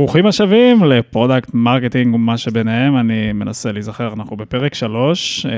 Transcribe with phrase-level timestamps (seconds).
[0.00, 5.50] ברוכים השבים ל product marketing ומה שביניהם, אני מנסה להיזכר, אנחנו בפרק 3, אה,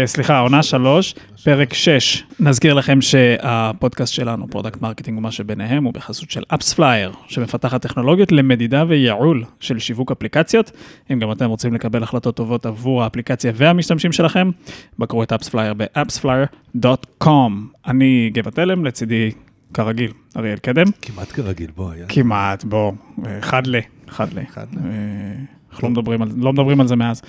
[0.00, 1.14] אה, סליחה, עונה 3,
[1.44, 2.24] פרק 6.
[2.40, 8.84] נזכיר לכם שהפודקאסט שלנו, product marketing ומה שביניהם, הוא בחסות של AppsFlyer, שמפתחת טכנולוגיות למדידה
[8.88, 10.70] וייעול של שיווק אפליקציות.
[11.12, 14.50] אם גם אתם רוצים לקבל החלטות טובות עבור האפליקציה והמשתמשים שלכם,
[14.98, 17.52] בקרו את AppsFlyer ב-appsflyer.com.
[17.86, 19.30] אני גבע תלם, לצידי
[19.76, 20.84] כרגיל, אריאל קדם.
[21.02, 21.92] כמעט כרגיל, בוא.
[21.92, 22.06] היה.
[22.08, 22.92] כמעט, בוא,
[23.38, 23.76] אחד ל,
[24.08, 24.38] אחד ל.
[24.50, 24.78] אחד ל.
[24.78, 24.92] אה,
[25.72, 27.22] אנחנו לא מדברים על, לא מדברים על זה מאז.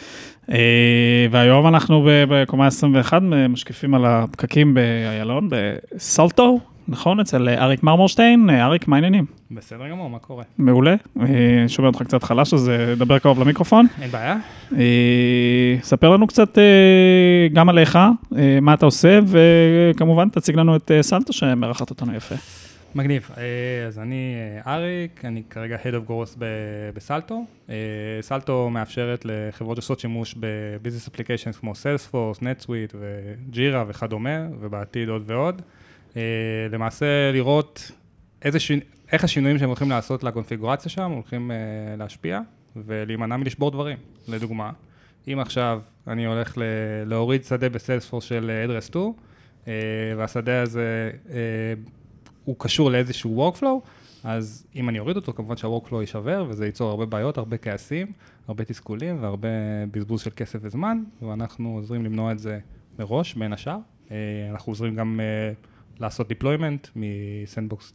[0.52, 7.20] אה, והיום אנחנו בקומה 21 משקיפים על הפקקים באיילון, בסלטו, נכון?
[7.20, 8.50] אצל אריק מרמורשטיין.
[8.50, 9.26] אה, אריק, מה העניינים?
[9.52, 10.44] בסדר גמור, מה קורה?
[10.58, 10.96] מעולה.
[11.22, 11.26] אה,
[11.68, 13.86] שומע אותך קצת חלש, אז אה, דבר קרוב למיקרופון.
[14.02, 14.38] אין בעיה.
[14.78, 17.96] אה, ספר לנו קצת אה, גם עליך,
[18.38, 22.36] אה, מה אתה עושה, וכמובן תציג לנו את אה, סלטו שמארחת אותנו יפה.
[22.96, 23.30] מגניב.
[23.38, 26.40] אה, אז אני אה, אריק, אני כרגע Head of Growth
[26.94, 27.46] בסלטו.
[27.70, 27.76] אה,
[28.22, 35.62] סלטו מאפשרת לחברות שעושות שימוש בביזנס אפליקיישנס כמו Salesforce, NetSuite וג'ירה וכדומה, ובעתיד עוד ועוד.
[36.18, 36.22] אה,
[36.72, 37.92] למעשה לראות
[38.42, 38.80] איזה שינ...
[39.12, 42.40] איך השינויים שהם הולכים לעשות לקונפיגורציה שם הולכים אה, להשפיע
[42.76, 43.98] ולהימנע מלשבור דברים.
[44.28, 44.72] לדוגמה,
[45.28, 46.58] אם עכשיו אני הולך
[47.06, 49.14] להוריד שדה ב Salesforce של address 2,
[49.68, 49.74] אה,
[50.18, 51.12] והשדה הזה
[52.46, 53.88] הוא קשור לאיזשהו workflow,
[54.24, 58.08] אז אם אני אוריד אותו, כמובן שה-workflow יישבר, וזה ייצור הרבה בעיות, הרבה כעסים,
[58.48, 59.48] הרבה תסכולים והרבה
[59.92, 62.60] בזבוז של כסף וזמן, ואנחנו עוזרים למנוע את זה
[63.00, 63.78] מראש, בין השאר.
[64.52, 65.20] אנחנו עוזרים גם
[66.00, 67.94] לעשות deployment מ sandbox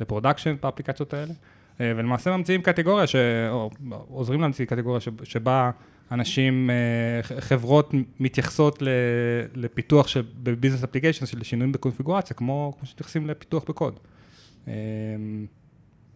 [0.00, 1.32] ל production באפליקציות האלה,
[1.80, 3.16] אה, ולמעשה ממציאים קטגוריה, ש...
[3.50, 3.70] או
[4.08, 5.08] עוזרים להמציא קטגוריה ש...
[5.24, 5.70] שבה
[6.12, 8.88] אנשים, אה, חברות מתייחסות ל...
[9.54, 14.00] לפיתוח של ב business application, של שינויים בקונפיגורציה, כמו, כמו שמתייחסים לפיתוח בקוד.
[14.68, 14.72] אה,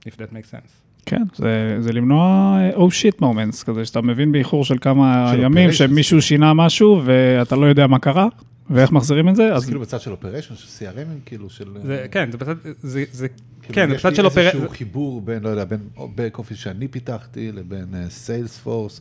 [0.07, 0.89] If that makes sense.
[1.07, 5.71] כן, זה, זה למנוע oh shit moments, כזה שאתה מבין באיחור של כמה של ימים
[5.71, 5.73] operations.
[5.73, 8.29] שמישהו שינה משהו ואתה לא יודע מה קרה
[8.71, 11.77] ואיך מחזירים את זה, אז כאילו בצד של operation, של CRM, כאילו של...
[11.83, 13.29] זה, כן, זה בצד, זה, זה,
[13.63, 14.51] כאילו, כן, זה יש בצד לי של אופרציה.
[14.51, 19.01] איזשהו חיבור בין, לא יודע, בין back office שאני פיתחתי לבין Salesforce,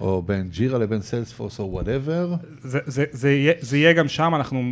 [0.00, 2.34] או בין Jira לבין Salesforce, או whatever.
[2.60, 3.04] זה, זה,
[3.60, 4.62] זה, יהיה, גם שם, אנחנו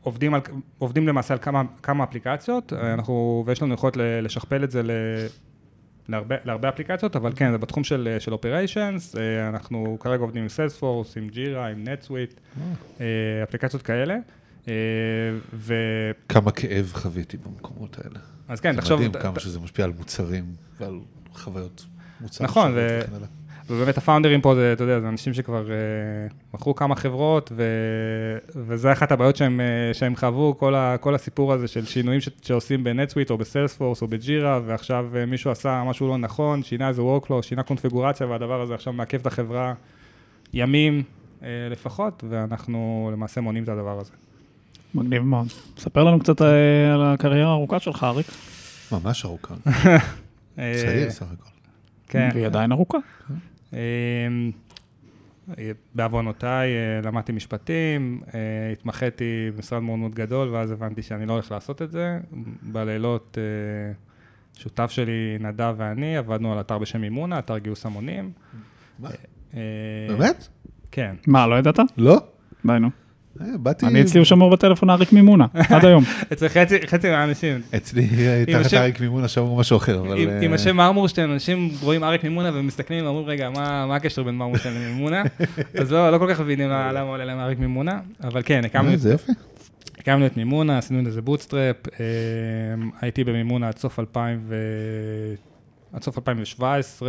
[0.00, 0.40] עובדים, על,
[0.78, 4.90] עובדים למעשה על כמה, כמה אפליקציות, אנחנו, ויש לנו יכולת לשכפל את זה ל,
[6.08, 10.48] להרבה, להרבה אפליקציות, אבל כן, זה בתחום של, של operations, אה, אנחנו כרגע עובדים עם
[10.48, 10.82] Salesforce,
[11.16, 12.60] עם Jira, עם NetSuite,
[13.00, 13.06] אה,
[13.42, 14.16] אפליקציות כאלה,
[14.68, 14.72] אה,
[15.54, 15.74] ו...
[16.28, 18.18] כמה כאב חוויתי במקומות האלה.
[18.48, 20.44] אז כן, זה תחשוב, מדהים ת- כמה שזה משפיע על מוצרים
[20.80, 20.98] ועל
[21.34, 21.86] חוויות
[22.20, 22.44] מוצר.
[22.44, 23.00] נכון, ו-.
[23.70, 25.76] ובאמת הפאונדרים פה זה, אתה יודע, זה אנשים שכבר אה,
[26.54, 27.62] מכרו כמה חברות, ו...
[28.54, 30.96] וזה אחת הבעיות שהם, אה, שהם חוו, כל, ה...
[31.00, 32.28] כל הסיפור הזה של שינויים ש...
[32.42, 37.02] שעושים בנטסוויט או בסיילספורס או בג'ירה, ועכשיו אה, מישהו עשה משהו לא נכון, שינה איזה
[37.02, 39.74] workflow, שינה קונפיגורציה, והדבר הזה עכשיו מעכב את החברה
[40.52, 41.02] ימים
[41.42, 44.12] אה, לפחות, ואנחנו למעשה מונעים את הדבר הזה.
[44.94, 45.46] מגניב מאוד.
[45.78, 46.40] ספר לנו קצת
[46.94, 48.26] על הקריירה הארוכה שלך, אריק.
[48.92, 49.54] ממש ארוכה.
[50.56, 51.50] צעיר סך הכל.
[52.08, 52.28] כן.
[52.32, 52.98] והיא עדיין ארוכה.
[53.74, 54.50] אמ,
[55.94, 58.40] בעוונותיי אה, למדתי משפטים, אה,
[58.72, 62.18] התמחיתי במשרד מאוד מאוד גדול, ואז הבנתי שאני לא הולך לעשות את זה.
[62.62, 63.92] בלילות, אה,
[64.60, 68.32] שותף שלי, נדב ואני, עבדנו על אתר בשם מימונה, אתר גיוס המונים.
[68.98, 69.08] מה?
[70.08, 70.48] באמת?
[70.90, 71.16] כן.
[71.26, 71.78] מה, לא ידעת?
[71.96, 72.16] לא?
[72.66, 73.03] די נו.
[73.40, 73.86] אה, באתי...
[73.86, 76.04] אני אצלי הוא שמור בטלפון אריק מימונה, עד היום.
[76.32, 76.46] אצל
[76.86, 77.60] חצי מהאנשים.
[77.76, 80.18] אצלי אה, תחת אריק מימונה שמעו משהו אחר, אבל...
[80.18, 84.34] עם- אה, השם מרמורשטיין, אנשים רואים אריק מימונה ומסתכלים ואומרים, רגע, מה מה הקשר בין
[84.34, 85.22] מרמורשטיין למימונה?
[85.80, 89.00] אז לא לא כל כך מבינים למה עולה להם אריק מימונה, אבל כן, הקמנו את
[89.00, 89.32] זה יפה.
[89.98, 91.76] הקמנו את מימונה, עשינו לזה bootstrap,
[93.00, 94.54] הייתי במימונה עד סוף 2000 ו...
[95.92, 97.08] עד סוף 2017,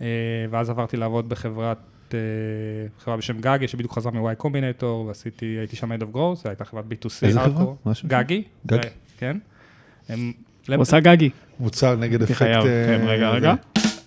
[0.00, 0.06] אה,
[0.50, 1.78] ואז עברתי לעבוד בחברת,
[2.14, 2.20] אה,
[3.04, 6.64] חברה בשם גגי, שבדיוק חזרה מ-Y Combinator, ועשיתי, הייתי שם Head of Growth, זו הייתה
[6.64, 7.08] חברת B2C.
[7.26, 7.72] איזה חברה?
[7.86, 8.08] השם?
[8.08, 8.42] גגי.
[8.66, 8.88] גגי.
[9.18, 9.36] כן.
[10.08, 10.32] הם...
[10.68, 11.30] הוא עשה גגי.
[11.60, 12.36] מוצר נגד אפקט...
[12.38, 13.54] חייב, אה, כן, רגע, רגע.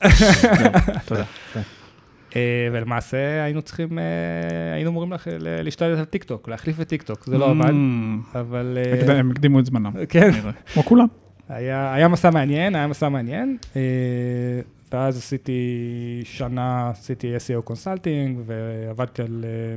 [1.07, 1.23] תודה.
[2.35, 2.41] אה,
[2.71, 3.97] ולמעשה היינו צריכים,
[4.73, 8.77] היינו אמורים להשתלט על טיק טוק, להחליף את טיק טוק, זה לא עבד, Mm, אבל...
[8.85, 9.91] אה, הקד- הם הקדימו את זמנם.
[10.09, 10.31] כן.
[10.73, 11.07] כמו כולם.
[11.49, 13.81] היה, היה מסע מעניין, היה מסע מעניין, אה,
[14.91, 19.45] ואז עשיתי שנה, עשיתי SEO consulting, ועבדתי על...
[19.47, 19.75] אה,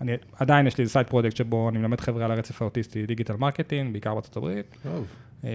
[0.00, 3.92] אני, עדיין יש לי side project שבו אני מלמד חבר'ה על הרצף האוטיסטי digital marketing,
[3.92, 4.76] בעיקר בארצות הברית.
[5.44, 5.50] אה,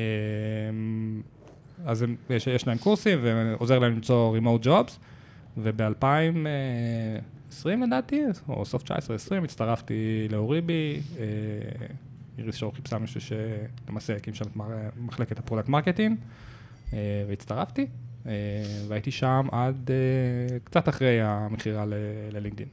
[1.85, 4.91] אז הם, יש, יש להם קורסים ועוזר להם למצוא remote jobs,
[5.57, 8.87] וב-2020 לדעתי, או סוף 19-20,
[9.43, 11.01] הצטרפתי לאוריבי,
[12.37, 14.57] איריס שור חיפשה מישהו שלמעשה הקים שם את
[14.97, 16.17] מחלקת ה product marketing,
[16.93, 16.97] אה,
[17.29, 17.85] והצטרפתי.
[18.27, 18.31] אה,
[18.87, 21.93] והייתי שם עד אה, קצת אחרי המכירה ל-
[22.31, 22.69] ללינקדאין.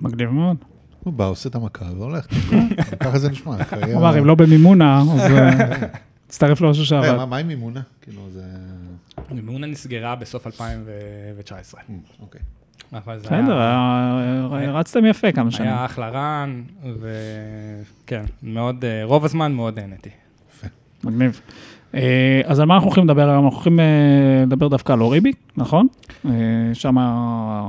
[0.00, 0.56] מגניב מאוד.
[1.00, 2.26] הוא בא, עושה את המכה והולך.
[3.00, 3.56] ככה זה נשמע.
[3.86, 5.20] הוא אמר, אם לא במימונה, אז
[6.26, 7.24] תצטרף למשהו שעבד.
[7.26, 7.80] מה- עם מימונה?
[8.00, 8.44] כאילו זה...
[9.30, 11.80] מימונה נסגרה בסוף 2019.
[11.80, 12.40] אה, אוקיי.
[12.92, 15.68] אבל זה בסדר, היה- אה, רצתם יפה כמה שנים.
[15.68, 16.62] היה אחלה רן,
[17.00, 20.10] וכן, מאוד, אה, רוב הזמן מאוד נהניתי.
[21.04, 21.40] מגניב.
[21.94, 23.44] אה, אז על מה אנחנו הולכים לדבר היום?
[23.44, 23.84] אנחנו הולכים אה,
[24.46, 25.86] לדבר דווקא על אוריבי, נכון?
[26.26, 26.30] אה,
[26.72, 26.98] שם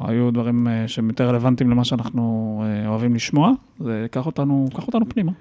[0.08, 3.52] היו דברים אה, שהם יותר רלוונטיים למה שאנחנו אה, אוהבים לשמוע.
[3.80, 5.32] זה קח אותנו, קח אותנו פנימה.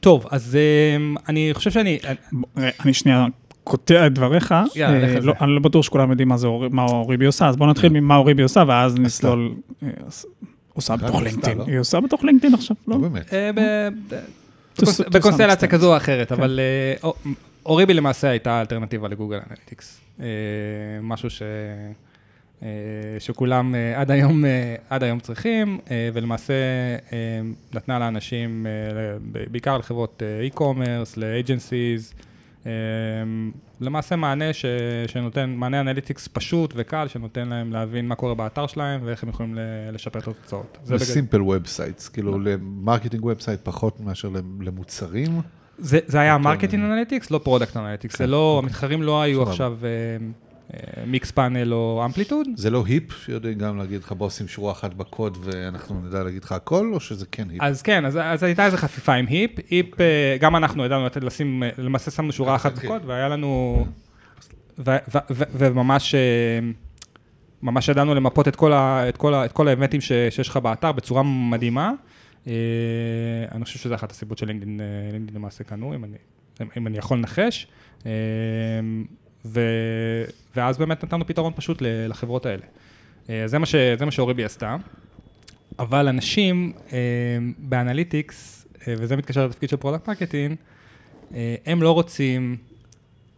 [0.00, 0.96] טוב, אז אה,
[1.28, 1.98] אני חושב שאני...
[2.58, 3.26] אה, אני שנייה
[3.68, 4.54] קוטע את דבריך.
[4.74, 5.32] יאללה, אה, לא-.
[5.40, 8.42] אני לא בטוח שכולם יודעים מה זה מה אוריבי עושה, אז בואו נתחיל ממה אוריבי
[8.42, 9.54] עושה, ואז נסלול.
[9.82, 10.26] אה, אז-
[10.72, 11.58] עושה בתוך לינקדאין.
[11.58, 11.64] לא?
[11.66, 12.96] היא עושה בתוך לינקדאין עכשיו, לא?
[12.96, 13.34] לא באמת.
[13.34, 13.50] אה,
[15.12, 15.68] בקונסטלציה.
[15.68, 16.34] כזו או אחרת, כן.
[16.34, 17.14] אבל אה, אור-
[17.66, 20.00] אוריבי למעשה הייתה אלטרנטיבה לגוגל אנליטיקס.
[20.20, 20.26] אה,
[21.02, 21.42] משהו ש...
[22.62, 22.68] אה,
[23.18, 26.52] שכולם אה, עד היום, אה, עד היום צריכים, אה, ולמעשה
[27.12, 27.18] אה,
[27.74, 29.16] נתנה לאנשים, אה,
[29.50, 32.27] בעיקר לחברות אה, e-commerce, ל-agencies, אה,
[33.80, 34.64] למעשה מענה ש,
[35.06, 39.58] שנותן, מענה analytics פשוט וקל, שנותן להם להבין מה קורה באתר שלהם ואיך הם יכולים
[39.92, 40.78] לשפר את התוצאות.
[40.84, 40.98] זה.
[40.98, 44.28] simple websites, כאילו ל marketing website פחות מאשר
[44.60, 45.40] למוצרים.
[45.78, 46.44] זה, זה היה אוקיי.
[46.44, 48.18] marketing analytics, לא product analytics.
[48.18, 48.66] זה לא, אוקיי.
[48.66, 49.42] המתחרים לא היו.
[49.42, 49.78] עכשיו
[51.06, 52.48] Mixpanel או Amplitude.
[52.56, 56.44] זה לא Heap, שיודעים גם להגיד לך בוא שים שורה אחת בקוד ואנחנו נדע להגיד
[56.44, 57.62] לך הכל, או שזה כן Heap?
[57.62, 59.50] אז כן, אז, אז הייתה איזו חפיפה עם היפ.
[59.70, 62.90] היפ, אה, גם אנחנו ידענו לתת לשים, אה, למעשה שמנו שורה אחת תתחיל.
[62.90, 63.86] בקוד, והיה לנו,
[64.78, 64.96] ו,
[65.30, 66.20] וממש, אה,
[67.62, 70.56] ממש ידענו למפות את כל, ה, את כל, ה, את כל האבנטים ש, שיש לך
[70.56, 71.92] באתר בצורה מדהימה.
[72.46, 72.52] אה,
[73.52, 76.16] אני חושב שזו אחת הסיבות שלינקדאין אה, לינקדאין למעשה קנו, אם אני,
[76.76, 77.66] אם אני יכול לנחש.
[79.44, 79.60] ו,
[80.56, 82.62] ואז באמת נתנו פתרון פשוט לחברות האלה.
[83.30, 84.76] אה, זה מה, ש, זה מה שאוריבי עשתה.
[85.78, 86.98] אבל אנשים אה,
[87.58, 90.56] ב analytics, אה, וזה מתקשר לתפקיד של product marketing,
[91.66, 92.56] הם לא רוצים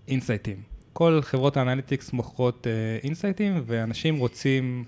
[0.08, 0.56] אינסייטים.
[0.92, 2.66] כל חברות ה analytics מוכרות
[3.02, 4.84] אינסייטים, ואנשים רוצים,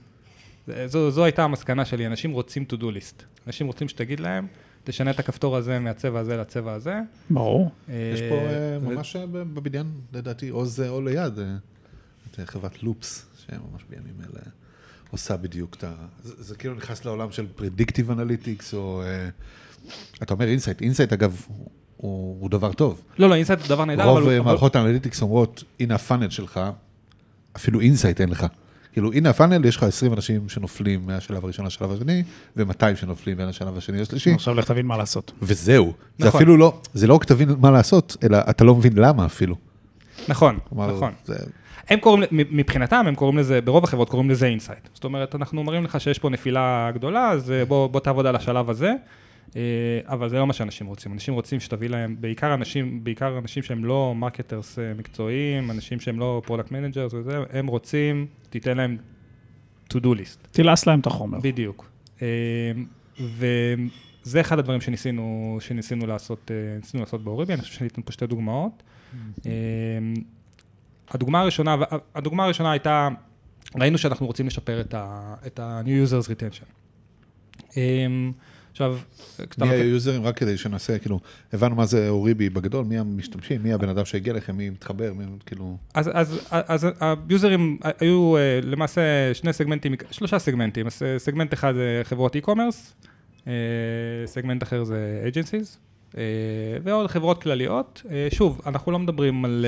[0.87, 3.23] זו, זו הייתה המסקנה שלי, אנשים רוצים to do list.
[3.47, 4.47] אנשים רוצים שתגיד להם,
[4.85, 7.01] תשנה את הכפתור הזה מהצבע הזה לצבע הזה.
[7.31, 7.71] ברור.
[7.89, 11.57] יש פה אה, ממש אה, בבניין, לדעתי, או זה או ליד, אה,
[12.31, 14.43] את אה, חברת Loops, שממש בימים אלה
[15.11, 15.93] עושה בדיוק את ה...
[16.23, 19.03] זה זה כאילו נכנס לעולם של predictive analytics, או...
[19.03, 19.29] אה,
[20.23, 21.47] אתה אומר insight, insight אגב,
[21.97, 23.03] הוא הוא דבר טוב.
[23.19, 24.31] לא, לא, insight זה דבר נהדר, רוב אבל...
[24.31, 26.61] אה, אבל- מערכות ה analytics אומרות, הנה ה funnel שלך,
[27.57, 28.47] אפילו insight אין לך.
[28.93, 32.23] כאילו, הנה ה funnel, יש לך 20 אנשים שנופלים מהשלב הראשון לשלב השני,
[32.57, 35.33] ו-200 שנופלים בין השלב השני לשלישי, עכשיו לך תבין מה לעשות.
[35.43, 35.93] וזהו.
[36.19, 36.39] זה נכון.
[36.41, 39.57] אפילו לא, זה לא רק תבין מה לעשות, אלא אתה לא מבין למה אפילו.
[40.29, 41.13] נכון, כלומר, נכון.
[41.25, 41.35] זה-
[41.89, 44.89] הם קוראים, מבחינתם, הם קוראים לזה, ברוב החברות קוראים לזה insight.
[44.95, 48.37] זאת אומרת, אנחנו אומרים לך שיש פה נפילה גדולה, אז אה, בוא, בוא תעבוד על
[48.37, 48.93] השלב הזה,
[50.05, 51.13] אבל זה לא מה שאנשים רוצים.
[51.13, 56.43] אנשים רוצים שתביא להם, בעיקר אנשים, בעיקר אנשים שהם לא marketers מקצועיים, אנשים שהם לא
[56.45, 58.97] product managers וזה, הם רוצים, תיתן להם
[59.93, 60.49] to do list.
[60.51, 61.39] תלעס להם את החומר.
[61.43, 61.91] בדיוק.
[62.23, 62.73] אה,
[63.21, 68.13] וזה אחד הדברים שניסינו, שניסינו לעשות, אה, ניסינו לעשות באוריבי, אני חושב שאני אתן פה
[68.13, 68.83] שתי דוגמאות.
[69.47, 69.51] אה,
[71.11, 71.77] הדוגמה הראשונה,
[72.15, 73.09] הדוגמה הראשונה הייתה,
[73.75, 74.81] ראינו שאנחנו רוצים לשפר
[75.47, 76.67] את ה-new users retention.
[78.73, 78.99] עכשיו,
[79.59, 81.21] מי היוזרים, רק כדי שנעשה, כאילו,
[81.53, 85.25] הבנו מה זה אוריבי בגדול, מי המשתמשים, מי הבן אדם שהגיע לכם, מי מתחבר, מי,
[85.47, 86.87] כאילו, אז, אז, אז
[87.29, 90.87] היוזרים היו אה, למעשה שני סגמנטים, שלושה סגמנטים.
[90.87, 93.07] אז, אה, סגמנט אחד זה חברות e-commerce,
[93.47, 93.53] אה,
[94.27, 95.79] סגמנט אחר זה agencies,
[96.83, 98.03] ועוד חברות כלליות.
[98.31, 99.67] שוב, אנחנו לא מדברים על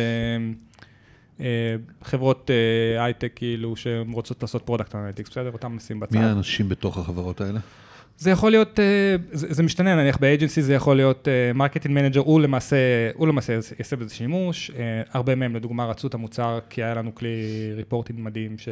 [2.03, 2.51] חברות
[2.99, 5.51] הייטק כאילו שהן רוצות לעשות product analytics, בסדר?
[5.51, 6.17] אותם נשים בצד.
[6.17, 7.61] מי האנשים בתוך החברות האלה?
[8.19, 12.41] זה יכול להיות, אה, זה, משתנה, נניח ב agency זה יכול להיות marketing manager, הוא
[12.41, 12.77] למעשה,
[13.15, 17.15] הוא למעשה יעשה בזה שימוש, אה, הרבה מהם לדוגמה רצו את המוצר, כי היה לנו
[17.15, 17.37] כלי
[17.77, 18.69] ריפורטינג מדהים ש,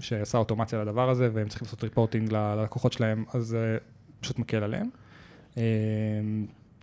[0.00, 3.78] שעשה אוטומציה לדבר הזה, והם צריכים לעשות ריפורטינג ללקוחות שלהם, אז זה
[4.20, 4.88] פשוט מקל עליהם.
[5.58, 5.62] אה,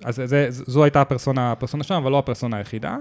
[0.03, 2.97] אז זה, זו הייתה הפרסונה, הפרסונה שם, אבל לא הפרסונה היחידה.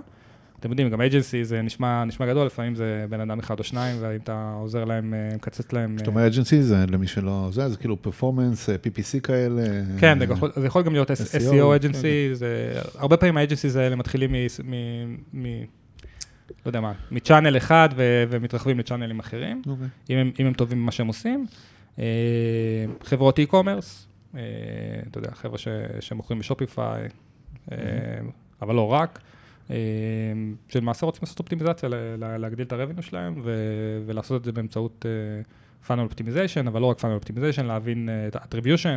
[0.63, 3.97] אתם יודעים, גם אג'נסי זה נשמע, נשמע גדול, לפעמים זה בן אדם אחד או שניים,
[4.01, 5.97] ואם אתה עוזר להם, אה, מקצץ להם...
[5.97, 9.63] כשאתה אה, אומר אג'נסי, זה למי שלא, זה, זה כאילו פרפורמנס, PPC כאלה.
[9.99, 13.77] כן, אה, זה יכול, זה יכול גם להיות SEO, SEO agency, זה, הרבה פעמים האג'נסיז
[13.77, 14.37] האלה מתחילים מ...
[14.65, 14.75] מ,
[15.33, 15.47] מ
[16.49, 19.87] לא יודע מה, מצ'אנל אחד ו, ומתרחבים לצ'אנלים אחרים, אוקיי.
[20.11, 21.47] אם הם, אם הם טובים במה שהם עושים.
[21.99, 22.05] אה,
[23.05, 24.41] חברות e-commerce, אה,
[25.11, 25.59] אתה יודע, חבר'ה
[26.01, 27.09] שמוכרים בשופיפיי,
[27.73, 27.79] אה,
[28.63, 29.21] אבל לא רק.
[29.71, 29.77] אה,
[30.69, 31.89] שלמעשה רוצים לעשות אופטימיזציה,
[32.19, 35.07] להגדיל את הרווינו שלהם ו- ולעשות את זה באמצעות
[35.87, 38.37] funnel optimization, אבל לא רק funnel optimization, להבין אה, את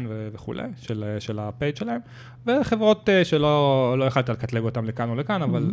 [0.10, 2.01] ו- וכולי, של, של ה page שלהם,
[2.45, 5.72] וחברות אה, שלא לא יכלת לקטלג אותם לכאן או לכאן, אבל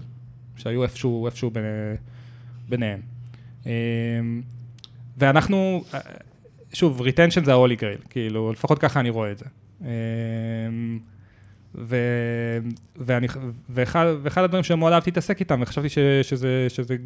[0.57, 1.95] שהיו איפשהו, איפשהו ב-
[2.69, 3.01] ביניהם.
[3.67, 3.73] אה,
[5.19, 6.01] ואנחנו, אה,
[6.73, 9.45] שוב, retention זה ה-holy grail, כאילו, לפחות ככה אני רואה את זה.
[11.79, 11.97] אה, ו,
[12.97, 13.27] ואני,
[13.71, 16.97] ואחד, ואחד הדברים שמאוד אהבתי להתעסק איתם, וחשבתי ש, שזה, שזה,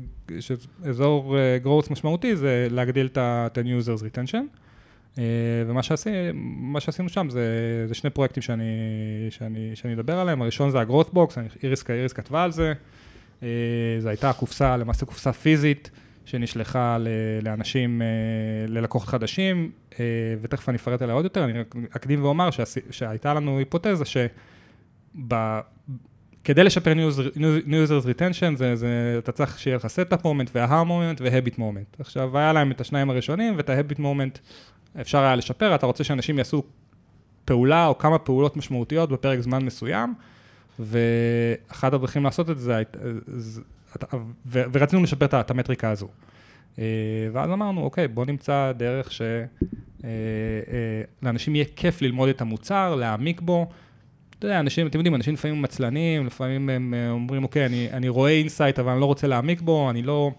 [0.41, 3.19] שזה אזור uh, growth משמעותי, זה להגדיל את
[3.59, 4.43] ה-new users retention.
[5.15, 5.19] Uh,
[5.67, 6.11] ומה שעשי,
[6.79, 7.45] שעשינו שם זה,
[7.89, 8.65] זה שני פרויקטים שאני,
[9.31, 10.43] שאני, שאני אדבר עליהם.
[10.43, 12.73] הראשון זה ה-growth box, איריס, איריס כתבה על זה.
[13.41, 13.45] Uh,
[13.99, 15.91] זו הייתה קופסה, למעשה קופסה פיזית,
[16.25, 16.99] שנשלחה
[17.43, 18.03] לאנשים,
[18.69, 19.71] ללקוחות חדשים,
[20.43, 21.45] ותכף אני אפרט עליה עוד יותר.
[21.45, 22.49] אני רק אקדים ואומר
[22.91, 24.17] שהייתה לנו היפותזה ש...
[25.29, 25.61] ב...
[26.45, 30.51] כדי לשפר New User- New Users Retention, זה, זה, אתה צריך שיהיה לך Setup Moment
[30.55, 31.97] וה-Har Moment וה-Habit Moment.
[31.99, 34.39] עכשיו, היה להם את השניים הראשונים, ואת ה-Habit Moment
[35.01, 36.63] אפשר היה לשפר, אתה רוצה שאנשים יעשו
[37.45, 40.15] פעולה או כמה פעולות משמעותיות בפרק זמן מסוים,
[40.79, 42.83] ואחת הדרכים לעשות את זה,
[44.51, 46.09] ורצינו לשפר את המטריקה הזו.
[46.79, 46.85] אה,
[47.33, 49.11] ואז אמרנו, אוקיי, בוא נמצא דרך
[50.03, 53.71] שלאנשים יהיה כיף ללמוד את המוצר, להעמיק בו.
[54.39, 58.09] אתה יודע, אנשים, אתם יודעים, אנשים לפעמים עצלנים, לפעמים הם אה, אומרים, אוקיי, אני, אני
[58.09, 60.31] רואה insight, אבל אני לא רוצה להעמיק בו, אני לא...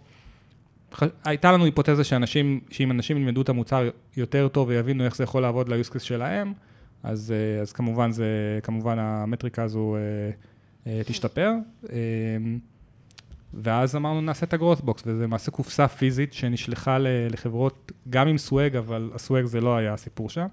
[1.26, 5.42] הייתה לנו היפותזה שאנשים, שאם אנשים ילמדו את המוצר יותר טוב ויבינו איך זה יכול
[5.42, 6.54] לעבוד case שלהם,
[7.04, 9.96] אז, אה, אז כמובן, זה, כמובן המטריקה הזו
[10.88, 11.52] אה, תשתפר.
[11.92, 11.98] אה,
[13.54, 14.54] ואז אמרנו, נעשה את
[14.86, 16.98] box, וזה למעשה קופסה פיזית שנשלחה
[17.30, 20.48] לחברות, גם עם swag, אבל ה swag זה לא היה הסיפור שם.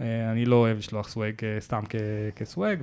[0.00, 1.82] אה, אני לא אוהב לשלוח סוואג אה, סתם
[2.36, 2.78] כסוואג.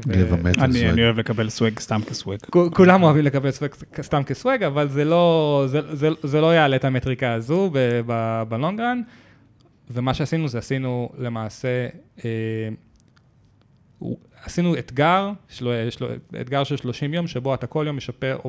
[0.59, 0.89] אני סוואג.
[0.93, 2.39] אני אוהב לקבל סוואג סתם כסוואג.
[2.73, 6.85] כולם אוהבים לקבל סוואג סתם כסוואג, אבל זה לא, זה, זה, זה לא יעלה את
[6.85, 9.01] המטריקה הזו ב- ב- בלונגרן.
[9.93, 11.87] ומה שעשינו זה עשינו למעשה,
[12.25, 12.69] אה,
[14.43, 15.31] עשינו אתגר,
[16.41, 18.39] אתגר של 30 יום, שבו אתה כל יום משפר,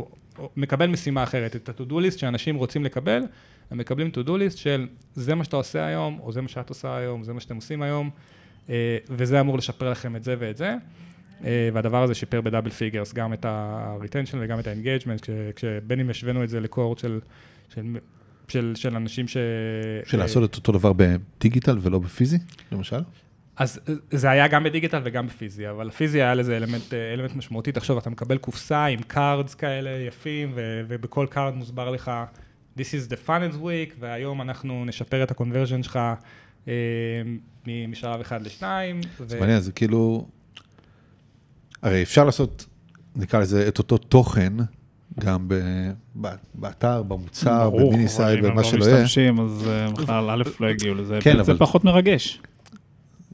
[0.56, 3.22] מקבל משימה אחרת, את ה-to-do list שאנשים רוצים לקבל,
[3.70, 6.96] הם מקבלים to-do list של זה מה שאתה עושה היום, או זה מה שאת עושה
[6.96, 8.10] היום, זה מה שאתם עושים היום,
[9.10, 10.74] וזה אמור לשפר לכם את זה ואת זה.
[11.44, 16.00] אה, והדבר הזה שיפר ב double figures, גם את ה-retention וגם את ה-engagement, כש- כשבין
[16.00, 17.20] אם השווינו את זה ל cohort של,
[17.74, 17.82] של,
[18.48, 19.36] של, של אנשים ש...
[20.04, 22.38] של לעשות את אותו דבר בדיגיטל ולא בפיזי,
[22.72, 23.00] למשל?
[23.56, 27.36] אז אה, זה היה גם בדיגיטל וגם בפיזי, אבל הפיזי היה לזה אלמנט, אה, אלמנט
[27.36, 27.72] משמעותי.
[27.72, 32.10] תחשוב, אתה מקבל קופסה עם cards כאלה יפים, ו, ובכל card מוסבר לך,
[32.78, 36.14] This is the funnels week, והיום אנחנו נשפר את ה-conversion שלך אה,
[37.88, 39.00] משלב אחד לשניים.
[39.26, 40.26] זה מעניין, זה כאילו...
[41.82, 42.66] הרי אפשר לעשות,
[43.16, 44.52] נקרא לזה, את אותו תוכן,
[45.20, 45.48] גם
[46.54, 49.04] באתר, במוצר, ב mini site, במה שלא אם הם לא יהיה.
[49.04, 51.18] משתמשים, אז אה, בכלל, א', לא הגיעו לזה.
[51.20, 52.40] כן, זה אבל- פחות מרגש.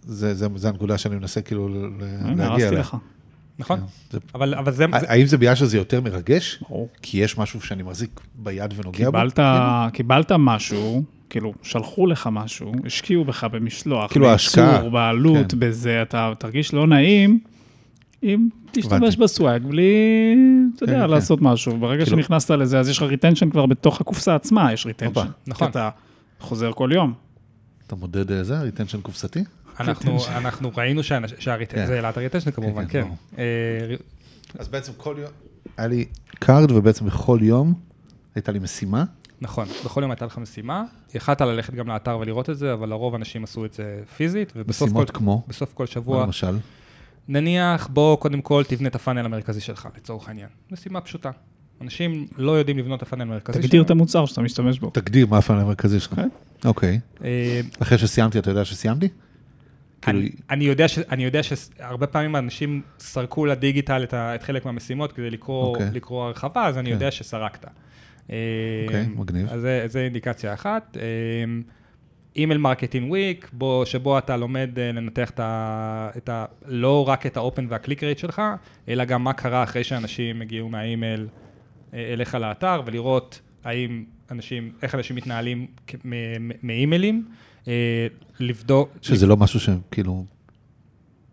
[0.03, 2.81] זה, זה, זה הנקודה שאני מנסה כאילו להגיע הרסתי אליה.
[2.81, 2.97] לך.
[3.59, 6.59] נכון, כן, זה- אבל, אבל זה, זה, האם זה בגלל שזה יותר מרגש?
[6.69, 6.89] ברור.
[7.03, 9.19] כי יש משהו שאני מחזיק ביד ונוגע בו?
[9.93, 14.71] קיבלת משהו, כאילו, שלחו לך משהו, השקיעו בך במשלוח, כאילו ההשקעה.
[14.73, 15.61] בייצור, בעלות, כן.
[15.61, 17.41] בזה, אתה תרגיש לא נעים,
[18.23, 19.17] אם תשתמש.
[19.17, 19.93] ב swag בלי,
[20.77, 21.11] אתה כן, יודע, כן.
[21.11, 21.77] לעשות משהו.
[21.79, 25.27] ברגע כאילו- שנכנסת לזה, אז יש לך retention כבר בתוך הקופסה עצמה, יש retention.
[25.47, 25.71] נכון.
[25.71, 25.91] אתה
[26.41, 27.13] חוזר כל יום.
[27.87, 29.45] אתה מודד אה, זה, retention קופסתי?
[29.81, 31.87] אנחנו, אנחנו ראינו שה retention, כן.
[31.87, 33.09] זה העלה את ה retention כמובן, כן, כן.
[33.39, 33.95] אה,
[34.59, 35.31] אז בעצם כל יום,
[35.77, 36.05] היה לי
[36.39, 37.75] card ובעצם בכל יום
[38.35, 39.05] הייתה לי משימה.
[39.41, 43.15] נכון, בכל יום הייתה לך משימה, יכלת ללכת גם לאתר ולראות את זה, אבל לרוב
[43.15, 46.57] אנשים עשו את זה פיזית, ובסוף כל, כמו, בסוף כל שבוע, למשל?
[47.29, 50.49] נניח, בוא קודם כל תבנה את ה funnel המרכזי שלך, לצורך העניין.
[50.71, 51.31] משימה פשוטה.
[51.81, 54.91] אנשים לא יודעים לבנות את הפאנל המרכזי תגדיר את המוצר שאתה משתמש בו.
[54.91, 56.15] תגדיר מה ה funnel המרכזי שלך.
[56.15, 56.29] כן.
[56.65, 57.01] אוקיי.
[57.25, 59.09] אה, אחרי שסיימתי, אתה יודע שסיימתי?
[60.03, 64.35] כאילו, אני, אני, יודע ש, אני יודע שהרבה פעמים אנשים סרקו ל digital את, ה,
[64.35, 65.91] את חלק מהמשימות כדי לקרוא, אוקיי.
[65.93, 66.95] לקרוא הרחבה, אז אני כן.
[66.95, 67.67] יודע שסרקת.
[68.87, 69.47] אוקיי, מגניב.
[69.51, 70.97] אז זה, זה אינדיקציה אחת.
[72.39, 73.51] email marketing week,
[73.85, 76.45] שבו אתה לומד אה, לנתח את ה, את ה...
[76.67, 78.43] לא רק את ה open וה click rate שלך,
[78.89, 81.29] אלא גם מה קרה אחרי שאנשים הגיעו מהאימייל
[81.95, 85.67] אה, אליך לאתר, ולראות האם אנשים, איך אנשים מתנהלים
[86.63, 87.29] מאימיילים,
[87.69, 88.07] אה,
[88.41, 88.91] לבדוק...
[89.03, 90.25] שזה לא משהו שהם כאילו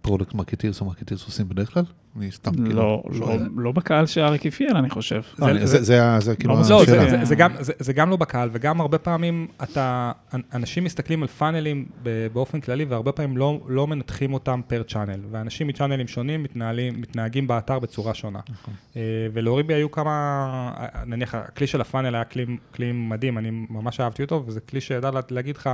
[0.02, 1.84] product marketers או marketers עושים בדרך כלל?
[2.18, 2.70] אני סתם כאילו...
[2.76, 3.36] לא, לא.
[3.58, 5.22] לא בקהל שאריק אפיין, אני חושב.
[5.40, 7.10] לא, אני- זה- זה ה- זה כאילו לא, לא, זה, השאלה.
[7.10, 10.12] זה, זה, גם, זה, זה גם לא בקהל, וגם הרבה פעמים אתה,
[10.54, 15.20] אנשים מסתכלים על פאנלים ב- באופן כללי, והרבה פעמים לא, לא מנתחים אותם פר צ'אנל,
[15.32, 16.46] ואנשים מצ'אנלים שונים
[16.94, 18.40] מתנהגים באתר בצורה שונה.
[18.50, 18.74] נכון.
[18.96, 19.02] אה,
[19.34, 20.72] ולאוריבי היו כמה,
[21.06, 22.46] נניח הכלי של הפאנל היה כלי,
[22.94, 25.70] מדהים, אני ממש אהבתי אותו, וזה כלי שידע לה- להגיד לך,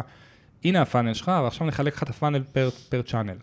[0.64, 3.36] הנה הפאנל שלך, ועכשיו נחלק לך את הפאנל פר, פר צ'אנל.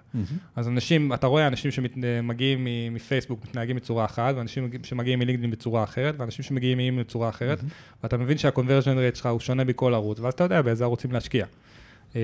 [0.56, 6.14] אז אנשים, אתה רואה אנשים שמגיעים מפייסבוק מתנהגים בצורה אחת, ואנשים שמגיעים מלינקדאין בצורה אחרת,
[6.18, 7.58] ואנשים שמגיעים מאימייל בצורה אחרת,
[8.02, 11.46] ואתה מבין שה-conversion rate שלך הוא שונה בכל ערוץ, ואז אתה יודע באיזה ערוצים להשקיע.
[12.14, 12.20] אמ,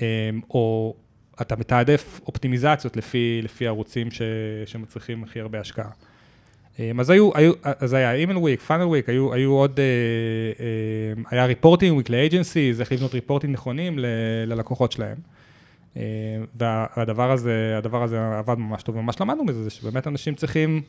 [0.00, 0.94] אמ, או
[1.40, 4.22] אתה מתעדף אופטימיזציות לפי, לפי ערוצים ש,
[4.66, 5.90] שמצריכים הכי הרבה השקעה.
[6.80, 9.84] אמ, אז היו, היו, אז היה email week, funnel week, היו, היו עוד, אה,
[10.64, 14.06] אה, היה reporting week ל agencies, איך לבנות reporting נכונים ל-
[14.46, 15.16] ללקוחות שלהם.
[15.96, 16.02] אה,
[16.54, 20.82] והדבר הזה, הדבר הזה עבד ממש טוב, ממש למדנו מזה, זה שבאמת אנשים צריכים,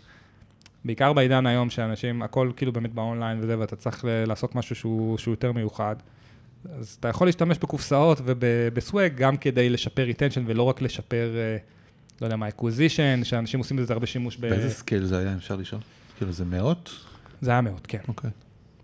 [0.86, 5.32] בעיקר בעידן היום, שאנשים, הכל כאילו באמת באונליין וזה, ואתה צריך לעשות משהו שהוא, שהוא
[5.32, 5.96] יותר מיוחד.
[6.80, 11.58] אז אתה יכול להשתמש בקופסאות וב swag גם כדי לשפר retention ולא רק לשפר, אה,
[12.22, 14.42] לא יודע מה, acquisition, שאנשים עושים בזה הרבה שימוש ב...
[14.42, 15.82] באיזה scale זה היה, אפשר לשאול?
[16.18, 17.06] כאילו זה מאות?
[17.42, 17.98] זה היה מאוד, כן.
[18.08, 18.30] אוקיי.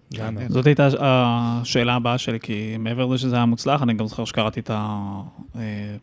[0.10, 0.50] זה היה.
[0.50, 4.60] זאת הייתה השאלה הבאה שלי, כי מעבר לזה שזה היה מוצלח, אני גם זוכר שקראתי
[4.60, 5.22] את אה,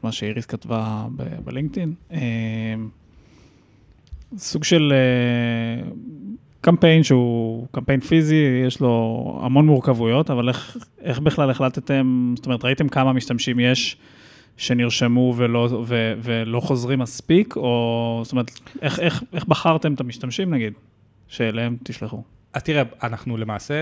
[0.03, 1.07] מה שאיריס כתבה
[1.45, 1.95] בלינקדאין.
[2.13, 2.75] אה,
[4.37, 5.91] סוג של אה,
[6.61, 12.65] קמפיין שהוא קמפיין פיזי, יש לו המון מורכבויות, אבל איך, איך בכלל החלטתם, זאת אומרת,
[12.65, 13.97] ראיתם כמה משתמשים יש
[14.57, 18.51] שנרשמו ולא, ו, ולא חוזרים מספיק, או זאת אומרת,
[18.83, 20.73] איך, איך, איך בחרתם את המשתמשים נגיד,
[21.29, 22.23] שאליהם תשלחו?
[22.55, 23.75] אז תראה, אנחנו למעשה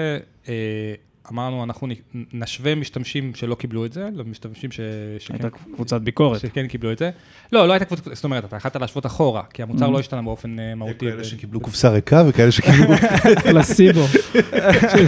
[0.48, 0.54] אה,
[1.32, 1.88] אמרנו, אנחנו
[2.32, 4.80] נשווה משתמשים שלא קיבלו את זה, למשתמשים ש...
[5.18, 6.40] שכן- הייתה קבוצת ביקורת.
[6.40, 7.10] שכן קיבלו את זה.
[7.52, 9.90] לא, לא הייתה קבוצה, זאת אומרת, אתה יכולת להשוות אחורה, כי המוצר Mm.
[9.90, 10.98] לא השתנה באופן אה, מהותי.
[11.10, 12.94] כאלה שקיבלו קופסה ריקה וכאלה שקיבלו...
[13.44, 14.04] פלסיבו,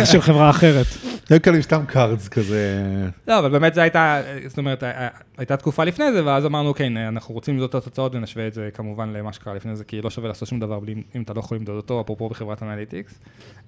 [0.04, 0.86] של חברה אחרת.
[1.30, 2.84] היו עם סתם cards כזה...
[3.28, 7.08] לא, אבל באמת זה הייתה, זאת אומרת, אה, הייתה תקופה לפני זה, ואז אמרנו, אוקיי,
[7.08, 10.10] אנחנו רוצים למדוד את התוצאות ונשווה את זה כמובן למה שקרה לפני זה, כי לא
[10.10, 13.19] שווה לעשות שום דבר בלי, אם אתה לא יכול למדוד אותו, אפרופו בחברת אנליטיקס.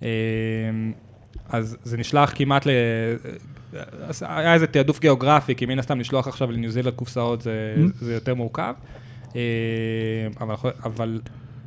[0.02, 0.08] אה,
[1.48, 2.70] אז זה נשלח כמעט ל...
[4.02, 8.04] אז היה איזה תעדוף גיאוגרפי, כי מן הסתם לשלוח עכשיו לניו זילנד קופסאות זה, Mm.
[8.04, 8.74] זה יותר מורכב.
[9.36, 9.40] אה,
[10.40, 11.20] אבל, אבל,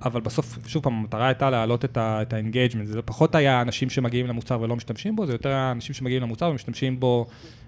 [0.05, 3.89] אבל בסוף, שוב פעם, המטרה הייתה להעלות את ה- את ה-engagement, זה פחות היה אנשים
[3.89, 7.25] שמגיעים למוצר ולא משתמשים בו, זה יותר אנשים שמגיעים למוצר ומשתמשים בו,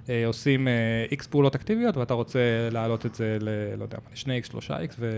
[0.10, 0.74] אה, עושים אה,
[1.12, 2.40] X פעולות אקטיביות, ואתה רוצה
[2.72, 3.50] להעלות את זה ל...
[3.78, 5.10] לא יודע מה, ל-2X, 3X, ו...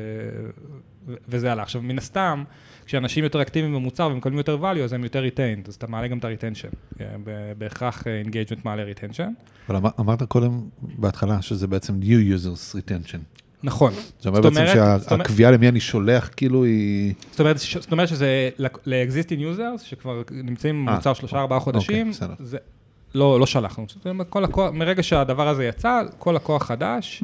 [1.08, 1.62] ו- וזה עלה.
[1.64, 2.44] עכשיו, מן הסתם,
[2.86, 6.18] כשאנשים יותר אקטיביים במוצר ומקבלים יותר value, אז הם יותר retained, אז אתה מעלה גם
[6.18, 7.02] את ה-retension.
[7.02, 7.06] אה,
[7.58, 9.30] בהכרח אה, engagement מעלה retention.
[9.68, 12.06] אבל אמר- אמרת קודם בהתחלה שזה בעצם new
[12.38, 13.20] users retention.
[13.64, 13.94] נכון.
[14.20, 17.14] זה אומר זאת בעצם אומרת- זאת אומרת- שהקביעה למי אני שולח כאילו היא...
[17.32, 18.50] זאת אומרת, ש- זאת אומרת שזה
[18.86, 22.34] ל-existing users, שכבר נמצאים אה, במוצר שלושה ארבעה חודשים, אוקיי, בסדר.
[22.40, 22.58] זה,
[23.16, 23.86] לא, לא שלחנו.
[23.88, 27.24] זאת אומרת, כל לקוח, מרגע שהדבר הזה יצא, כל לקוח חדש,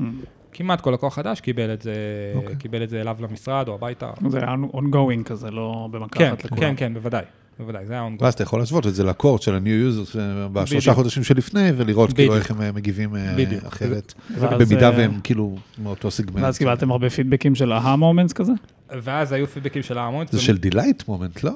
[0.54, 1.94] כמעט כל לקוח חדש קיבל את זה,
[2.36, 2.56] אוקיי.
[2.56, 4.10] קיבל את זה אליו למשרד או הביתה.
[4.28, 6.62] זה היה ongoing כזה, לא במכה כן, אחת לכולם.
[6.62, 7.24] כן, כן, בוודאי,
[7.60, 8.24] בוודאי, זה היה ongoing.
[8.24, 10.94] ואז אתה יכול להשוות את זה ל cohort של ה-new users אה, בשלושה.
[10.94, 12.36] חודשים שלפני, ולראות כאילו.
[12.36, 13.36] איך הם אה, מגיבים אה.
[13.68, 14.14] אחרת,
[14.60, 16.44] במידה והם כאילו מאותו סגמנט.
[16.44, 18.52] ואז קיבלתם הרבה פידבקים של aha moments כזה?
[18.90, 20.26] ואז היו פידבקים של ההמון.
[20.32, 21.52] זה של delight moment, לא?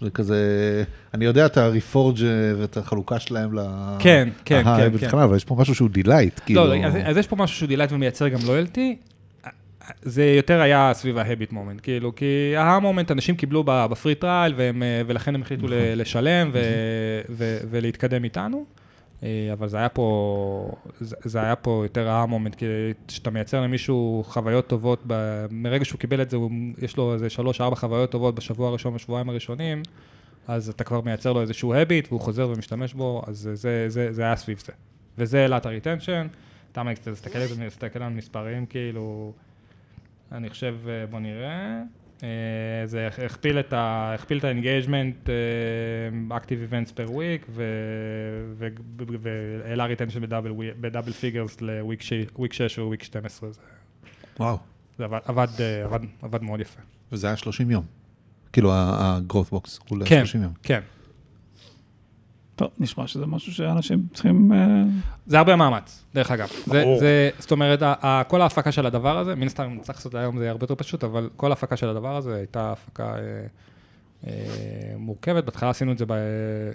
[0.00, 0.36] זה כזה,
[1.14, 2.22] אני יודע את ה-reforge
[2.58, 3.60] ואת החלוקה שלהם ל...
[3.98, 6.64] כן, כן, כן, בכלל, אבל יש פה משהו שהוא delight, כאילו...
[6.64, 8.96] לא, לא, אז, יש פה משהו שהוא delight ומייצר גם loyalty.
[10.02, 13.76] זה יותר היה סביב ה habit moment, כאילו, כי ה aha moment, אנשים קיבלו ב
[13.76, 14.54] free trial,
[15.06, 15.78] ולכן הם החליטו נכון.
[15.78, 16.60] לשלם ו,
[17.28, 18.64] ו, ולהתקדם איתנו.
[19.22, 22.66] אה, אבל זה היה פה, זה, זה היה פה יותר ה aha moment, כי
[23.08, 27.30] כשאתה מייצר למישהו חוויות טובות, ב, מרגע שהוא קיבל את זה, הוא, יש לו איזה
[27.30, 29.82] שלוש-ארבע חוויות טובות בשבוע הראשון, בשבועיים הראשונים,
[30.48, 34.12] אז אתה כבר מייצר לו איזשהו habit, והוא חוזר ומשתמש בו, אז זה, זה, זה,
[34.12, 34.72] זה היה סביב זה.
[35.18, 36.26] וזה העלה את ה retention.
[36.72, 39.32] אתה מסתכל על מספרים, כאילו,
[40.32, 41.82] אני חושב, אה, בוא נראה,
[42.22, 42.28] אה,
[42.86, 45.28] זה הכפיל את ה-engagement,
[46.30, 47.50] אה, active events per week,
[49.20, 53.60] והעלה retention ב double ב double figures ל week 6 week 12, זה-
[54.40, 54.58] וואו,
[54.98, 56.80] זה עבד- מאוד יפה.
[57.12, 57.84] וזה היה 30 יום.
[58.52, 60.22] כאילו ה-growth box, הוא כן.
[60.22, 60.52] ל-30 יום.
[60.62, 60.80] כן,
[62.56, 64.52] טוב, נשמע שזה משהו שאנשים צריכים...
[64.52, 64.82] אה,
[65.26, 66.48] זה הרבה מאמץ, דרך אגב.
[66.66, 66.84] זה.
[67.00, 67.82] זה, זאת אומרת,
[68.28, 70.74] כל ההפקה של הדבר הזה, מן הסתם, אם צריך לעשות היום זה יהיה הרבה יותר
[70.74, 73.46] פשוט, אבל כל ההפקה של הדבר הזה הייתה הפקה אה,
[74.26, 75.44] אה, מורכבת.
[75.44, 76.12] בהתחלה עשינו את זה, ב,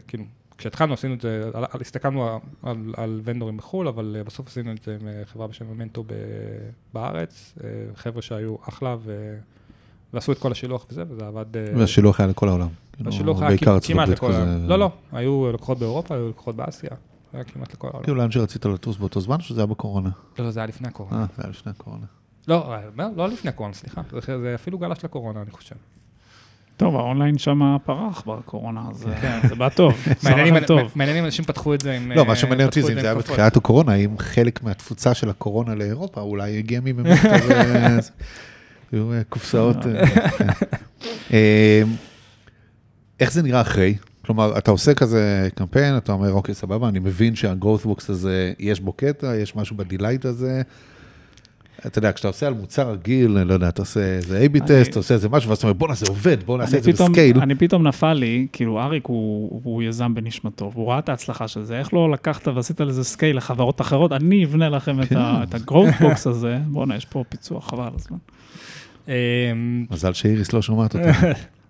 [0.07, 0.23] כאילו,
[0.57, 4.47] כשהתחלנו עשינו את זה, על, על, הסתכלנו על, על, על ונדורים בחו"ל, אבל אה, בסוף
[4.47, 6.13] עשינו את זה עם אה, חברה בשם ממנטו ב,
[6.93, 9.37] בארץ, אה, חבר'ה שהיו אחלה ו,
[10.13, 11.57] ועשו את כל השילוח וזה, וזה עבד...
[11.57, 12.67] אה, והשילוח היה לכל העולם.
[12.95, 14.31] כאילו, השילוח היה כמעט לכל.
[14.31, 14.67] העולם.
[14.69, 16.89] לא, לא, היו לקוחות באירופה, היו לקוחות באסיה,
[17.33, 18.03] היה כמעט לכל העולם.
[18.03, 20.09] כאילו לאן שרצית לטוס באותו זמן, שזה היה בקורונה?
[20.39, 21.21] לא, לא, זה היה לפני הקורונה.
[21.21, 22.05] אה, זה היה לפני הקורונה.
[22.47, 24.01] לא, לא, לא לפני הקורונה, סליחה.
[24.11, 25.75] זה- זה אפילו גלש לקורונה, אני חושב.
[26.77, 29.93] טוב, האונליין שם פרח בקורונה, אז אה, זה בא טוב.
[30.07, 30.13] אם-.
[30.95, 32.11] מעניין אם אנשים פתחו את זה עם...
[32.11, 33.15] לא, אה, מה שמעניין אותי זה את אם זה היה.
[33.15, 37.63] בתחילת הקורונה, האם חלק מהתפוצה של הקורונה לאירופה אולי הגיע מבאמת כזה,
[38.91, 39.77] היו אה, קופסאות.
[39.85, 40.47] אה, כן.
[41.33, 41.81] אה,
[43.19, 43.95] איך זה נראה אחרי?
[44.25, 48.79] כלומר, אתה עושה כזה קמפיין, אתה אומר, אוקיי, סבבה, אני מבין שה-growth box הזה, יש
[48.79, 50.61] בו קטע, יש משהו ב delight הזה.
[51.85, 54.89] אתה יודע, כשאתה עושה על מוצר רגיל, אני לא יודע, אתה עושה איזה A-B test,
[54.89, 56.98] אתה עושה איזה משהו, ואז אתה אומר, בואנה, זה עובד, בוא נעשה את זה ב
[56.98, 57.39] scale.
[57.39, 61.63] אני פתאום נפל לי, כאילו אריק הוא הוא יזם בנשמתו, והוא ראה את ההצלחה של
[61.63, 65.17] זה, איך לא לקחת ועשית לזה scale לחברות אחרות, אני אבנה לכם את כן.
[65.17, 65.61] ה- את
[66.01, 68.17] box הזה, בואנה, יש פה פיצוח, חבל הזמן.
[69.07, 71.07] אמ, מזל שאיריס לא שומעת אותי.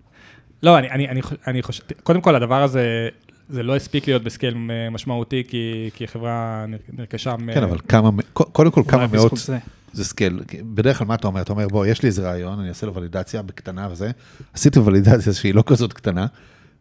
[0.62, 3.08] לא, אני, אני, אני, אני חושב, קודם כל, הדבר הזה,
[3.48, 7.36] זה לא הספיק להיות ב scale אה, משמעותי, כי, כי חברה נר- נרכשה...
[7.36, 9.58] מ- כן, אבל כמה, קודם כל כמה מאות זה.
[9.92, 10.40] זה scale.
[10.74, 11.40] בדרך כלל מה אתה אומר?
[11.42, 14.10] אתה אומר, בוא, יש לי איזה רעיון, אני אעשה לו ולידציה בקטנה וזה.
[14.52, 16.26] עשיתי ולידציה שהיא לא כזאת קטנה,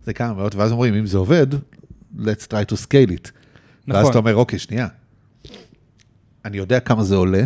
[0.05, 1.47] זה כמה מאות, ואז אומרים, אם זה עובד,
[2.19, 3.31] let's try to scale it.
[3.87, 4.09] ואז נכון.
[4.09, 4.87] אתה אומר, אוקיי, שנייה.
[6.45, 7.43] אני יודע כמה זה עולה,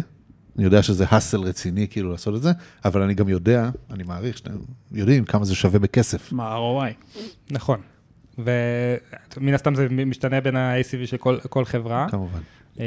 [0.56, 2.52] אני יודע שזה האסל רציני כאילו לעשות את זה,
[2.86, 4.52] אבל אני גם יודע, אני מעריך שאתם
[4.92, 6.32] יודעים כמה זה שווה בכסף.
[6.34, 7.20] מה ה-ROI?
[7.52, 7.82] נכון.
[8.38, 12.08] ומן הסתם זה משתנה בין ה-ACV של כל, כל חברה.
[12.10, 12.40] כמובן.
[12.80, 12.84] אמ,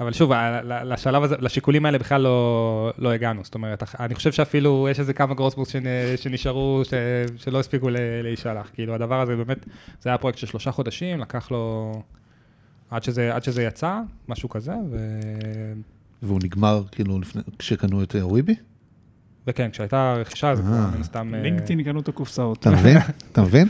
[0.00, 0.32] אבל שוב,
[0.64, 3.44] לשלב הזה, לשיקולים האלה בכלל לא, לא הגענו.
[3.44, 5.74] זאת אומרת, אני חושב שאפילו יש איזה כמה גרוסבורס
[6.16, 6.94] שנשארו, ש,
[7.36, 8.70] שלא הספיקו ל- להישלח.
[8.74, 9.66] כאילו, הדבר הזה באמת,
[10.00, 11.92] זה היה פרויקט של שלושה חודשים, לקח לו...
[12.90, 14.96] עד שזה, עד שזה יצא, משהו כזה, ו...
[16.22, 18.54] והוא נגמר כאילו לפני, כשקנו את אה, וויבי?
[19.46, 20.90] וכן, כשהייתה רכישה, זה כבר אה.
[20.94, 21.34] מן הסתם...
[21.34, 22.58] אה, לינקדאין קנו את הקופסאות.
[22.60, 22.96] אתה מבין?
[23.32, 23.68] אתה מבין?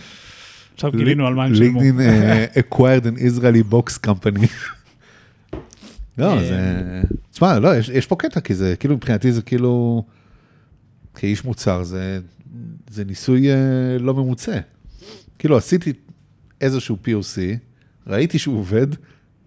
[0.74, 1.80] עכשיו גילינו על מה הם שילמו.
[1.80, 4.46] לינקדאין אה, acquired an Israeli box company.
[6.18, 7.02] לא, אה, זה...
[7.30, 10.04] תשמע, לא, יש, יש פה קטע, כי זה, כאילו, מבחינתי זה כאילו,
[11.14, 12.20] כאיש מוצר, זה,
[12.90, 14.58] זה ניסוי אה, לא ממוצה.
[15.38, 15.92] כאילו, עשיתי
[16.60, 17.38] איזשהו POC,
[18.08, 18.86] ראיתי שהוא עובד,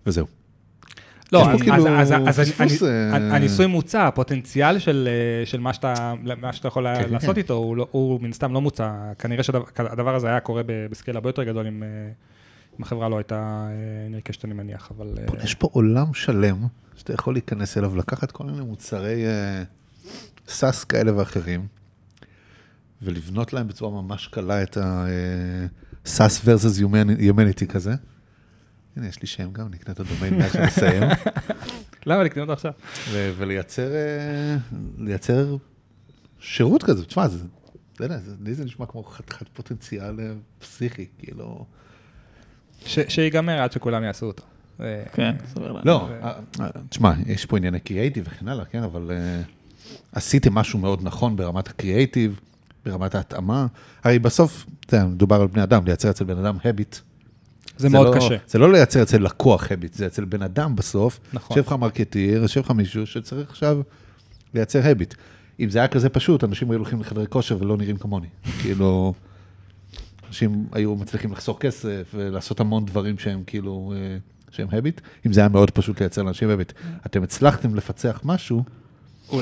[0.06, 0.28] וזהו.
[1.32, 5.60] לא, אז, כאילו אז, אז, אז פספוס, אני, אה, הניסוי מוצע, הפוטנציאל של, אה, של
[5.60, 7.42] מה, שאתה, מה שאתה יכול כן, לעשות כן.
[7.42, 9.14] איתו, הוא, לא, הוא מן הסתם לא מוצע.
[9.20, 11.88] כנראה שהדבר הזה היה קורה בסקייל הרבה יותר גדול אם, אה,
[12.80, 15.08] אם החברה לא הייתה אה, נרכשת, אני מניח, אבל...
[15.44, 19.24] יש פה עולם שלם, שאתה יכול להיכנס אליו, לקחת כל מיני מוצרי
[20.48, 21.68] סאס כאלה ואחרים,
[23.02, 27.96] ולבנות להם בצורה ממש קלה את ה-SAS versus humanity כזה.
[28.96, 31.04] הנה, יש לי שם גם, נקנה את הדומיין מאז שנסיים.
[32.06, 32.72] למה לקנות אותו עכשיו?
[33.38, 34.58] ולייצר אה,
[36.40, 37.06] שירות כזה.
[37.06, 37.38] תשמע, זה,
[38.00, 41.66] לא יודע, זה- לי זה נשמע כמו חתיכת פוטנציאל אה, פסיכי, כאילו...
[42.86, 44.44] שיגמר עד שכולם יעשו אותו.
[44.82, 45.82] אה, כן, סביר לנו.
[45.86, 46.10] לא,
[46.90, 49.12] תשמע, יש פה ענייני קריאייטיב וכן הלאה, כן, אבל
[50.12, 52.40] עשיתם משהו מאוד נכון ברמת הקריאייטיב,
[52.86, 53.68] ברמת ההתאמה.
[54.04, 56.96] הרי בסוף, אתה יודע, מדובר על בני אדם, לייצר אצל בן אדם הביט.
[57.82, 58.36] זה מאוד לא, קשה.
[58.48, 61.20] זה לא לייצר אצל לקוח הביט, זה אצל בן אדם בסוף.
[61.34, 61.58] נכון.
[61.58, 63.82] יושב לך מרקטיר, יושב לך מישהו שצריך עכשיו
[64.54, 65.14] לייצר הביט.
[65.60, 68.28] אם זה היה כזה פשוט, אנשים היו הולכים לחדרי כושר ולא נראים כמוני.
[68.62, 69.14] כאילו,
[70.28, 74.18] אנשים היו מצליחים לחסוך כסף ולעשות המון דברים שהם כאילו, אה,
[74.52, 75.02] שהם habit.
[75.26, 76.74] אם זה היה מאוד פשוט לייצר לאנשים habit.
[77.06, 78.64] אתם הצלחתם לפצח משהו,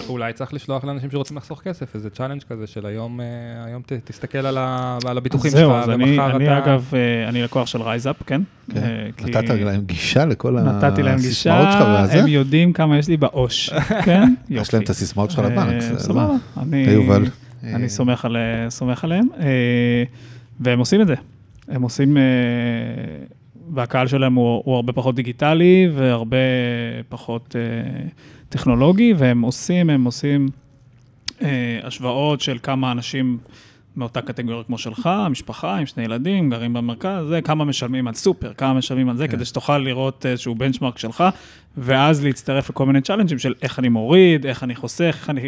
[0.09, 3.25] אולי צריך לשלוח לאנשים שרוצים לחסוך כסף, איזה challenge כזה של היום, אה,
[3.65, 6.57] היום ת, תסתכל על, ה, על הביטוחים זהו, שלך, אז אני, ומחר אני אתה...
[6.57, 8.41] אגב, אה, אני לקוח של רייזאפ, כן?
[8.73, 8.77] כן.
[8.83, 12.19] אה, כי- נתת להם גישה לכל נתתי להם הסיסמאות שלך גישה, והזה?
[12.21, 13.69] הם יודעים כמה יש לי בעו"ש,
[14.05, 14.33] כן?
[14.49, 14.61] יופי.
[14.61, 15.81] יש להם את הסיסמאות שלך לבנק.
[15.97, 17.25] סבבה, אני היי, יובל.
[17.63, 18.37] אני סומך על-
[18.69, 19.27] סומך עליהם,
[20.59, 21.15] והם עושים את זה.
[21.67, 22.17] הם עושים,
[23.73, 26.37] והקהל שלהם הוא הוא הרבה פחות דיגיטלי והרבה
[27.09, 28.07] פחות אה,
[28.49, 30.49] טכנולוגי, והם עושים, הם עושים
[31.41, 33.37] אה, השוואות של כמה אנשים
[33.95, 38.53] מאותה קטגוריה כמו שלך, משפחה עם שני ילדים, גרים במרכז, זה כמה משלמים על סופר,
[38.53, 39.35] כמה משלמים על זה, כן.
[39.35, 41.23] כדי שתוכל לראות איזשהו בנצ'מרק שלך,
[41.81, 45.45] ואז להצטרף לכל מיני צ'אלנג'ים של איך אני מוריד, איך אני חוסך, איך אני אה,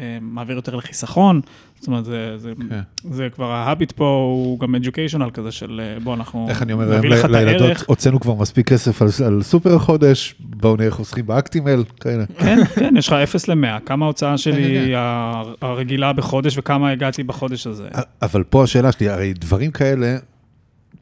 [0.00, 1.40] אה, מעביר יותר לחיסכון.
[1.80, 2.80] זאת אומרת, זה, זה, כן.
[3.10, 6.72] זה כבר ה habit פה הוא גם educational כזה של אה, בוא, אנחנו איך אני
[6.72, 7.76] אומר נביא היום לך את לילדות.
[7.86, 12.24] הוצאנו כבר מספיק כסף על, על סופר החודש, בואו נהיה חוסכים באקטימל, כאלה.
[12.38, 17.22] כן, כן, יש לך 0 ל-100, כמה ההוצאה כן, שלי ה- הרגילה בחודש וכמה הגעתי
[17.22, 17.88] בחודש הזה.
[18.22, 20.16] אבל פה השאלה שלי, הרי דברים כאלה,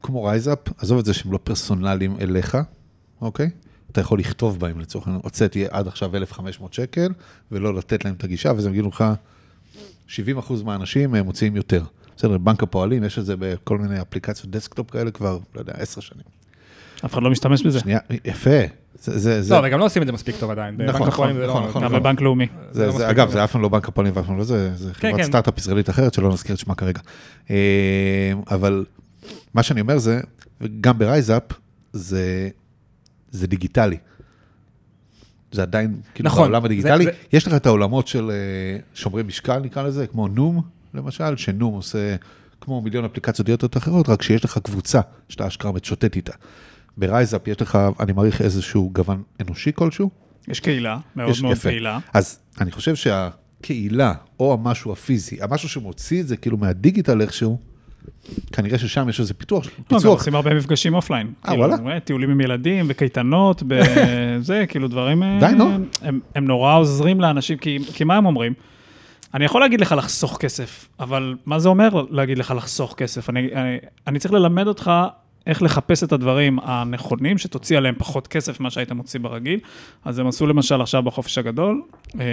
[0.03, 2.57] כמו רייזאפ, עזוב את זה שהם לא פרסונליים אליך,
[3.21, 3.51] אוקיי?
[3.93, 7.09] אתה יכול לכתוב בהם לצורך העניין, הוצאתי עד עכשיו 1,500 שקל,
[7.53, 9.05] ולא לתת להם את הגישה, ואז הם יגידו לך,
[10.09, 10.13] 70%
[10.65, 11.83] מהאנשים הם מוציאים יותר.
[12.17, 16.01] בסדר, בנק הפועלים, יש את זה בכל מיני אפליקציות desktop כאלה כבר, לא יודע, עשר
[16.01, 16.25] שנים.
[17.05, 17.81] אף אחד לא משתמש בזה.
[17.81, 18.51] שנייה, יפה.
[19.03, 20.75] זה, זה, זה, לא, וגם לא עושים את זה מספיק טוב עדיין.
[20.75, 22.01] נכון, בבנק הפועלים נכון, זה לא- נכון, גם נכון.
[22.01, 22.47] בבנק לאומי.
[22.71, 23.31] זה, לא זה, מספיק אגב.
[23.31, 25.23] זה אף פעם לא בנק הפועלים ואף פעם לא זה, זה חברת כן.
[25.23, 27.01] סטארט-אפ ישראלית אחרת, שלא נזכיר את שמה כרגע.
[27.51, 27.57] אה,
[28.51, 28.85] אבל
[29.55, 30.21] מה שאני אומר זה,
[30.81, 31.43] גם ב-RiseUp,
[31.93, 32.49] זה,
[33.31, 33.97] זה דיגיטלי.
[35.53, 38.37] זה עדיין, כאילו נכון, בעולם הדיגיטלי, זה- יש לך את העולמות של אה,
[38.95, 40.63] שומרי משקל, נקרא לזה, כמו Noom,
[40.95, 42.17] למשל, ש-Noom עושה
[42.61, 46.33] כמו מיליון אפליקציות דיאטות אחרות, רק שיש לך קבוצה שאתה אשכרה מתשוטט איתה.
[46.97, 50.11] ב-RiseUp יש לך, אני מעריך, איזשהו גוון אנושי כלשהו,
[50.49, 51.63] יש קהילה, מאוד יש- מאוד יפה.
[51.69, 51.99] פעילה.
[52.15, 57.59] אז אני חושב שהקהילה, או המשהו הפיזי, המשהו שמוציא את זה כאילו מהדיגיטל איכשהו,
[58.53, 60.19] כנראה ששם יש איזה פיתוח, לא, גם פיצוח.
[60.19, 61.27] עושים הרבה מפגשים אופליין.
[61.27, 61.95] אה, כאילו, וואלה?
[61.95, 65.23] אה, טיולים עם ילדים, בקייטנות, בזה, כאילו דברים...
[65.23, 65.71] אה, די, נו.
[66.03, 68.53] הם, הם נורא עוזרים לאנשים, כי, כי מה הם אומרים?
[69.35, 73.31] אני יכול להגיד לך לחסוך כסף, אבל מה זה אומר להגיד לך לחסוך כסף?
[73.31, 74.91] אני, אני, אני צריך ללמד אותך
[75.47, 79.61] איך לחפש את הדברים הנכונים, שתוציא עליהם פחות כסף ממה שהיית מוציא ברגיל.
[80.05, 81.83] אז הם עשו למשל עכשיו בחופש הגדול,
[82.21, 82.27] אה,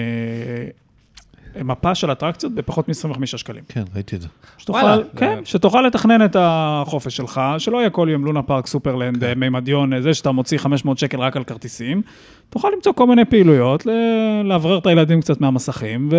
[1.64, 3.64] מפה של אטרקציות בפחות מ-25 שקלים.
[3.70, 4.28] כן, ראיתי את זה.
[4.58, 8.68] שתוכל, וואלה, כן, זה- שתוכל לתכנן את החופש שלך, שלא יהיה כל יום לונה פארק,
[8.68, 9.40] סופרלנד, כן.
[9.40, 12.02] מימדיון, זה שאתה מוציא 500 שקל רק על כרטיסים.
[12.50, 13.92] תוכל למצוא כל מיני פעילויות, ל-
[14.44, 16.16] לאוורר את הילדים קצת מהמסכים, ו...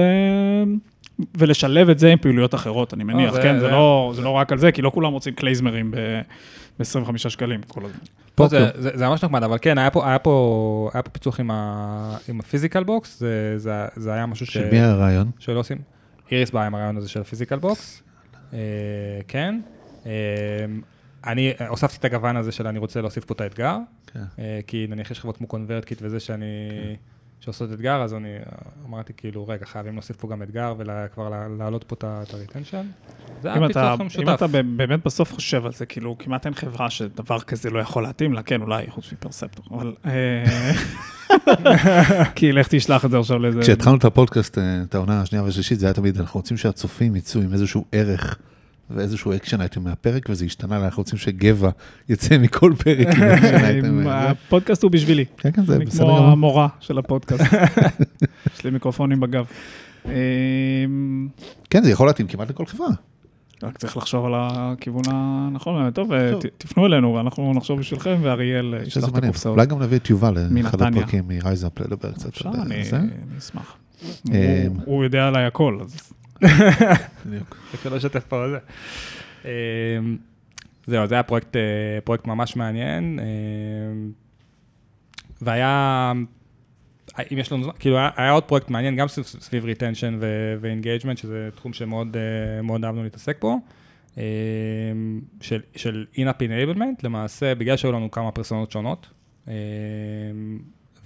[1.38, 3.54] ולשלב את זה עם פעילויות אחרות, אני מניח, זה- כן?
[3.54, 6.84] זה זה- לא, זה לא רק על זה, כי לא כולם רוצים קלייזמרים ב-25
[7.28, 7.98] שקלים כל הזמן.
[8.36, 8.70] פה זה.
[8.74, 12.16] זה, זה ממש נחמד, אבל כן, היה פה, היה פה, היה פה פיצוח עם, ה,
[12.28, 15.30] עם ה-physical box, זה, זה, זה היה משהו ש, של מי הרעיון?
[15.38, 15.78] שלא עושים.
[16.30, 18.02] איריס באה עם הרעיון הזה של ה-physical box,
[18.52, 18.58] אה,
[19.28, 19.60] כן.
[20.06, 20.12] אה,
[21.26, 24.24] אני הוספתי את הגוון הזה של אני רוצה להוסיף פה את האתגר, כן.
[24.38, 26.46] אה, כי נניח יש חברות כמו ConvertKit וזה שאני,
[27.46, 28.28] שעושות אתגר, אז אני
[28.88, 32.86] אמרתי כאילו, רגע, חייבים להוסיף פה גם אתגר וכבר להעלות פה את ה-retention.
[33.42, 34.34] זה היה אם אתה, פיצוח אם משותף.
[34.34, 38.02] אתה ב- באמת בסוף חושב על זה, כאילו, כמעט אין חברה שדבר כזה לא יכול
[38.02, 39.94] להתאים לה, כן, אולי, חוץ מפרספטור, אבל...
[40.06, 40.72] אה,
[42.36, 43.60] כי לך תשלח את זה עכשיו לאיזה...
[43.60, 47.40] כשהתחלנו את הפודקאסט, אה, את העונה השנייה והשלישית, זה היה תמיד, אנחנו רוצים שהצופים יצאו
[47.40, 48.38] עם איזשהו ערך
[48.90, 51.70] ואיזשהו action item מהפרק, וזה השתנה, אנחנו רוצים שגבע
[52.08, 54.08] יצא מכל פרק עם action item.
[54.08, 54.30] אה.
[54.30, 55.24] הפודקאסט הוא בשבילי.
[55.38, 56.28] כן, כן, זה אני בסדר כמו גמור.
[56.30, 57.42] המורה של הפודקאסט.
[58.56, 59.44] יש לי מיקרופונים בגב.
[60.06, 60.12] אה,
[61.70, 62.88] כן, זה יכול להתאים כמעט לכל חברה.
[63.62, 65.90] רק צריך לחשוב על הכיוון הנכון.
[65.90, 66.42] טוב, אה, טוב.
[66.42, 69.24] ת- תפנו אלינו ואנחנו נחשוב בשבילכם, ואריאל אה, ישלח את.
[69.24, 69.54] הקופסאות.
[69.56, 70.82] אולי גם נביא את יובל לאחד.
[70.82, 72.28] הפרקים מ-RiseUp לדבר קצת.
[72.28, 72.74] אפשר, אני.
[72.92, 73.76] אני אשמח.
[74.32, 75.96] אה, הוא- הוא יודע עליי הכל, אז
[77.26, 77.56] בדיוק.
[77.74, 78.58] רק לא לשתף פה זה.
[79.44, 80.16] אמ,
[80.86, 84.12] זהו, זה היה פרויקט, אה, פרויקט ממש מעניין, אמ,
[85.42, 86.12] והיה,
[87.32, 90.18] אם יש לנו זמן, כאילו היה, היה עוד פרויקט מעניין, גם סביב, סביב retention
[90.60, 93.60] ו-engagement, שזה תחום שמאוד אה, אהבנו להתעסק בו,
[94.16, 94.22] אמ,
[95.40, 99.06] של, של in-app enablement, למעשה, בגלל שהיו לנו כמה פרסונות שונות,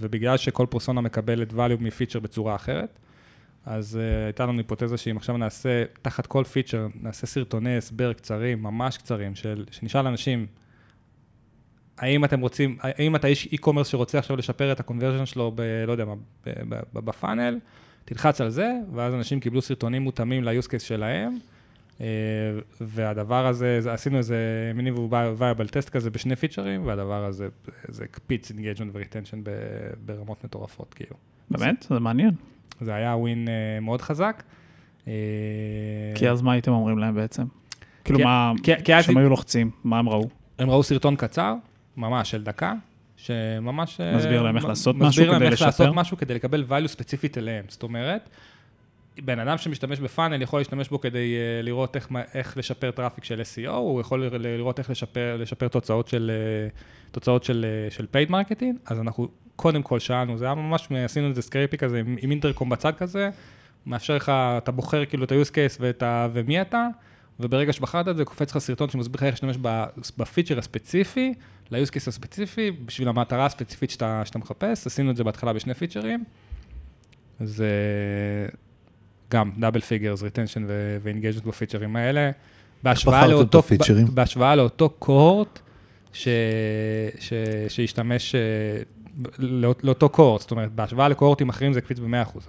[0.01, 2.99] ובגלל שכל פרסונה מקבלת value מפיצ'ר בצורה אחרת,
[3.67, 8.63] אז uh, הייתה לנו היפותזה שאם עכשיו נעשה, תחת כל פיצ'ר, נעשה סרטוני הסבר קצרים,
[8.63, 10.47] ממש קצרים, של, שנשאל אנשים,
[11.99, 15.61] האם אתם רוצים, האם אתה איש e-commerce שרוצה עכשיו לשפר את הקונברז'ן שלו ב...
[15.87, 16.15] לא יודע מה,
[16.93, 17.59] בפאנל,
[18.05, 21.39] תלחץ על זה, ואז אנשים קיבלו סרטונים מותאמים ל-use case שלהם,
[22.01, 22.07] אה,
[22.81, 24.91] והדבר הזה, זה- עשינו איזה מיני
[25.37, 27.49] viable test כזה בשני פיצ'רים, והדבר הזה,
[27.89, 29.41] זה הקפיץ engagement ו-retention
[30.05, 31.17] ברמות מטורפות, כאילו.
[31.51, 32.35] באמת, זה מעניין.
[32.81, 34.43] זה היה win uh, מאוד חזק.
[35.09, 35.13] אה,
[36.15, 37.45] כי אז מה הייתם אומרים להם בעצם?
[38.05, 38.53] כאילו מה,
[38.85, 40.29] כשהם היו לוחצים, מה הם ראו?
[40.59, 41.55] הם ראו סרטון קצר,
[41.97, 42.73] ממש של דקה,
[43.17, 44.01] שממש...
[44.01, 45.67] אה, מסביר להם איך לעשות מסביר משהו להם כדי איך לשפר?
[45.67, 47.65] לעשות משהו כדי לקבל value ספציפית אליהם.
[47.69, 48.31] זאת אומרת,
[49.25, 53.41] בן אדם שמשתמש בפאנל יכול להשתמש בו כדי אה, לראות איך, איך לשפר traffic של
[53.41, 56.69] SEO, הוא יכול לראות איך לשפר, לשפר תוצאות של, אה,
[57.11, 59.29] תוצאות של, אה, של paid marketing, אז אנחנו
[59.61, 63.31] קודם כל שאלנו, זה היה ממש, עשינו איזה scrappy כזה עם, עם אינטרקום בצד כזה,
[63.87, 66.87] מאפשר לך, אתה בוחר כאילו את ה-use case ואת ה, ומי אתה,
[67.41, 69.57] וברגע שבחרת את זה, קופץ לך סרטון שמסביר לך איך להשתמש
[70.19, 71.35] בפיצ'ר הספציפי,
[71.71, 74.87] ל-use case הספציפי, בשביל המטרה הספציפית שאתה, שאתה מחפש.
[74.87, 76.25] עשינו את זה בהתחלה בשני פיצ'רים.
[77.41, 77.69] זה
[79.31, 80.65] גם double figures, retention
[81.03, 82.31] ו-engagement בפיצ'רים האלה.
[82.83, 83.63] בהשוואה לאותו,
[84.15, 85.59] בהשוואה לאותו cohort
[86.13, 86.29] ש,
[87.19, 87.33] ש,
[87.69, 88.35] שהשתמש,
[89.19, 92.07] אה, לא- לאותו cohort, זאת אומרת, בהשוואה ל-cohort ים אחרים זה הקפיץ ב-100%.
[92.07, 92.41] אבל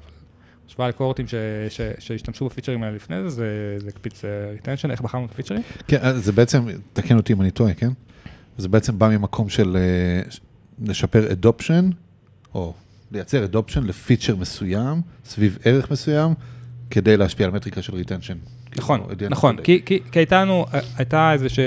[0.67, 1.36] בהשוואה ל-cohort ים ש,
[1.69, 5.62] ש, שהשתמשו בפיצ'רים האלה לפני זה, זה, זה הקפיץ retention, איך בחרנו את הפיצ'רים?
[5.88, 7.89] כן, אז זה בעצם, תקן אותי אם אני טועה, כן?
[8.58, 10.21] זה בעצם בא ממקום של אה,
[10.88, 11.89] לשפר adoption,
[12.54, 12.74] או
[13.12, 16.34] לייצר adoption לפיצ'ר מסוים, סביב ערך מסוים,
[16.89, 18.38] כדי להשפיע על מטריקה של retention.
[18.78, 20.43] נכון, נכון, כי, כי, כי הייתה
[20.97, 21.60] הייתה איזה ש...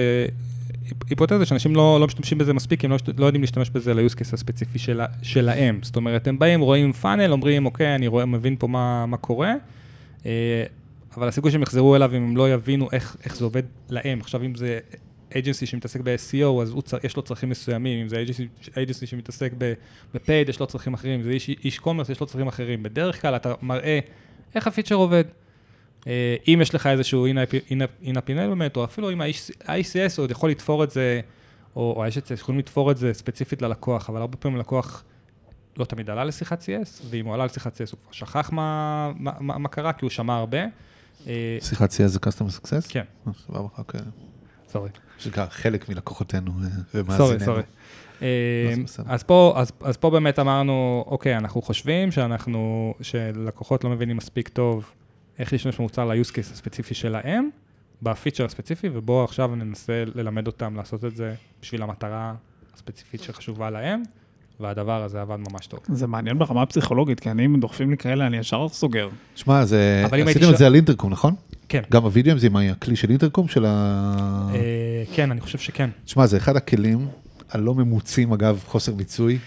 [1.10, 4.34] היפותזה שאנשים לא, לא משתמשים בזה מספיק, הם לא, לא יודעים להשתמש בזה ל-use case
[4.34, 5.78] הספציפי של, שלהם.
[5.82, 9.54] זאת אומרת, הם באים, רואים פאנל, אומרים, אוקיי, אני רואה, מבין פה מה, מה קורה,
[10.26, 10.64] אה,
[11.16, 14.20] אבל הסיכוי שהם יחזרו אליו, אם הם לא יבינו איך, איך זה עובד להם.
[14.20, 14.78] עכשיו, אם זה
[15.30, 18.24] agency שמתעסק ב-SEO, אז צר, יש לו צרכים מסוימים, אם זה
[18.74, 22.48] agency שמתעסק ב-paid, יש לו צרכים אחרים, אם זה איש, איש קומרס, יש לו צרכים
[22.48, 22.82] אחרים.
[22.82, 23.98] בדרך כלל אתה מראה
[24.54, 25.24] איך הפיצ'ר עובד.
[26.06, 30.90] אה, אם יש לך איזשהו in-app enablement, או אפילו אם ה-ICS עוד יכול לתפור את
[30.90, 31.20] זה,
[31.76, 35.04] או ה-HCS יכולים לתפור את זה ספציפית ללקוח, אבל הרבה פעמים לקוח
[35.76, 39.32] לא תמיד עלה לשיחת CS, ואם הוא עלה לשיחת CS הוא כבר שכח מה, מה,
[39.40, 40.58] מה, מה קרה, כי הוא שמע הרבה.
[41.26, 42.88] אה, שיחת CS זה Customer Success?
[42.88, 43.04] כן.
[43.26, 44.00] אה, סבבה, אוקיי.
[44.68, 44.90] סורי.
[45.50, 46.52] חלק מלקוחותינו
[46.94, 47.40] ומאזיננו.
[47.40, 47.62] סורי, סורי.
[49.06, 54.48] אז פה, אז, אז פה באמת אמרנו, אוקיי, אנחנו חושבים שאנחנו, שלקוחות לא מבינים מספיק
[54.48, 54.92] טוב
[55.38, 57.48] איך להשתמש במוצר ל-use case הספציפי שלהם,
[58.02, 62.34] בפיצ'ר הספציפי, ובואו עכשיו ננסה ללמד אותם לעשות את זה בשביל המטרה
[62.74, 64.02] הספציפית שחשובה להם,
[64.60, 65.80] והדבר הזה עבד ממש טוב.
[65.88, 69.08] זה מעניין ברמה הפסיכולוגית, כי אני, אם דוחפים לי כאלה, אני ישר סוגר.
[69.34, 71.34] שמע, עשיתם את זה על אינטרקום, נכון?
[71.68, 71.82] כן.
[71.90, 74.50] גם הווידאו זה עם הכלי של אינטרקום של ה...
[74.54, 75.90] אה, כן, אני חושב שכן.
[76.06, 77.08] שמע, זה אחד הכלים
[77.50, 79.38] הלא ממוצים, אגב, חוסר מיצוי.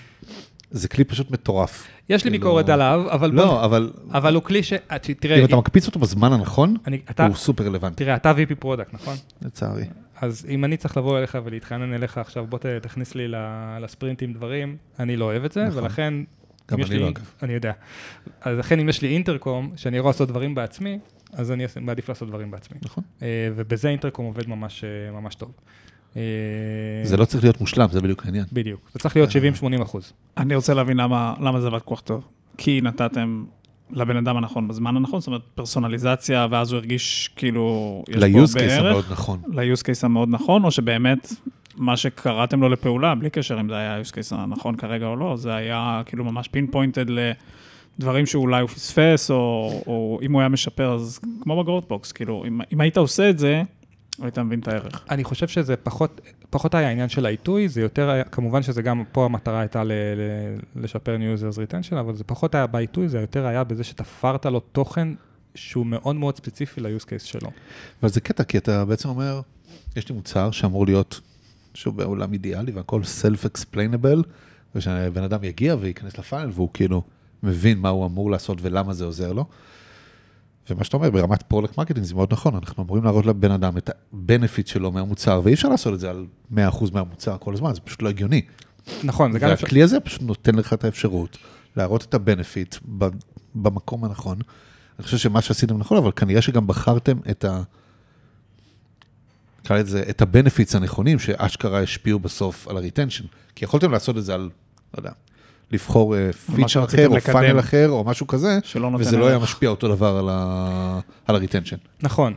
[0.72, 1.88] זה כלי פשוט מטורף.
[2.10, 3.32] יש לי ביקורת עליו, אבל...
[3.32, 3.92] לא, אבל...
[4.12, 4.74] אבל הוא כלי ש...
[5.20, 5.40] תראה...
[5.40, 6.76] אם אתה מקפיץ אותו בזמן הנכון,
[7.20, 8.04] הוא סופר רלוונטי.
[8.04, 9.16] תראה, אתה VP product, נכון?
[9.42, 9.86] לצערי.
[10.22, 13.28] אז אם אני צריך לבוא אליך ולהתחנן אליך עכשיו, בוא תכניס לי
[13.82, 15.84] לספרינטים דברים, אני לא אוהב את זה, נכון.
[15.84, 16.14] ולכן...
[16.72, 17.32] גם אני לא, אגב.
[17.44, 17.72] אני יודע.
[18.42, 21.00] אז לכן, אם יש לי אינטרקום, שאני יכול לעשות דברים בעצמי,
[21.34, 22.78] אז אני מעדיף לעשות דברים בעצמי.
[22.82, 23.04] נכון.
[23.22, 25.52] אה, ובזה אינטרקום עובד ממש ממש טוב.
[27.04, 28.46] זה לא צריך להיות מושלם, זה בדיוק העניין.
[28.54, 29.30] בדיוק, זה צריך להיות
[29.80, 30.14] 70-80 אחוז.
[30.38, 32.28] אני רוצה להבין למה, למה זה עבד כל כך טוב.
[32.58, 33.44] כי נתתם
[33.92, 38.04] לבן אדם הנכון בזמן הנכון, זאת אומרת, פרסונליזציה, ואז הוא הרגיש כאילו.
[38.08, 39.42] ל-use case המאוד נכון.
[39.48, 41.34] ל-use case המאוד נכון, או שבאמת
[41.76, 45.38] מה שקראתם לו לפעולה, בלי קשר אם זה היה use case הנכון כרגע או לא,
[45.38, 47.06] זה היה כאילו ממש pinpointed
[48.00, 52.62] לדברים שאולי הוא פספס, או, או אם הוא היה משפר, אז כמו ב-GrowthBox, כאילו, אם,
[52.74, 53.64] אם היית עושה את זה,
[54.22, 55.06] היית מבין את הערך.
[55.10, 59.04] אני חושב שזה פחות, פחות היה העניין של העיתוי, זה יותר היה, כמובן שזה גם,
[59.12, 63.20] פה המטרה הייתה ל, ל, לשפר New Users Retention, אבל זה פחות היה בעיתוי, זה
[63.20, 65.08] יותר היה בזה שתפרת לו תוכן
[65.56, 67.52] שהוא מאוד מאוד ספציפי ל-use case שלו.
[68.02, 69.42] אבל זה קטע, כי אתה בעצם אומר,
[69.96, 71.22] יש לי מוצר שאמור להיות,
[71.74, 74.24] שוב, בעולם אידיאלי והכל self-explainable,
[74.76, 77.02] ושבן אדם יגיע וייכנס ל funnel והוא כאילו
[77.44, 79.46] מבין מה הוא אמור לעשות ולמה זה עוזר לו.
[80.70, 83.90] ומה שאתה אומר, ברמת product marketing זה מאוד נכון, אנחנו אמורים להראות לבן אדם את
[83.90, 86.56] ה-benefit שלו מהמוצר, ואי אפשר לעשות את זה על 100%
[86.94, 88.42] מהמוצר כל הזמן, זה פשוט לא הגיוני.
[89.04, 89.50] נכון, זה גם.
[89.50, 91.38] והכלי הזה פשוט נותן לך את האפשרות
[91.76, 92.80] להראות את ה-benefit
[93.56, 94.38] במקום הנכון.
[95.00, 97.62] אני חושב שמה שעשיתם נכון, אבל כנראה שגם בחרתם את ה...
[99.64, 103.26] נקרא לזה, את ה-benefits הנכונים, שאשכרה השפיעו בסוף על ה-retension.
[103.56, 104.42] כי יכולתם לעשות את זה על,
[104.94, 105.12] לא יודע,
[105.72, 106.16] לבחור
[106.56, 108.60] פיצ'ר אה, אחר, או פאנל אחר, או משהו כזה,
[109.00, 111.78] וזה לא היה משפיע אותו דבר על ה-retention.
[112.02, 112.34] נכון.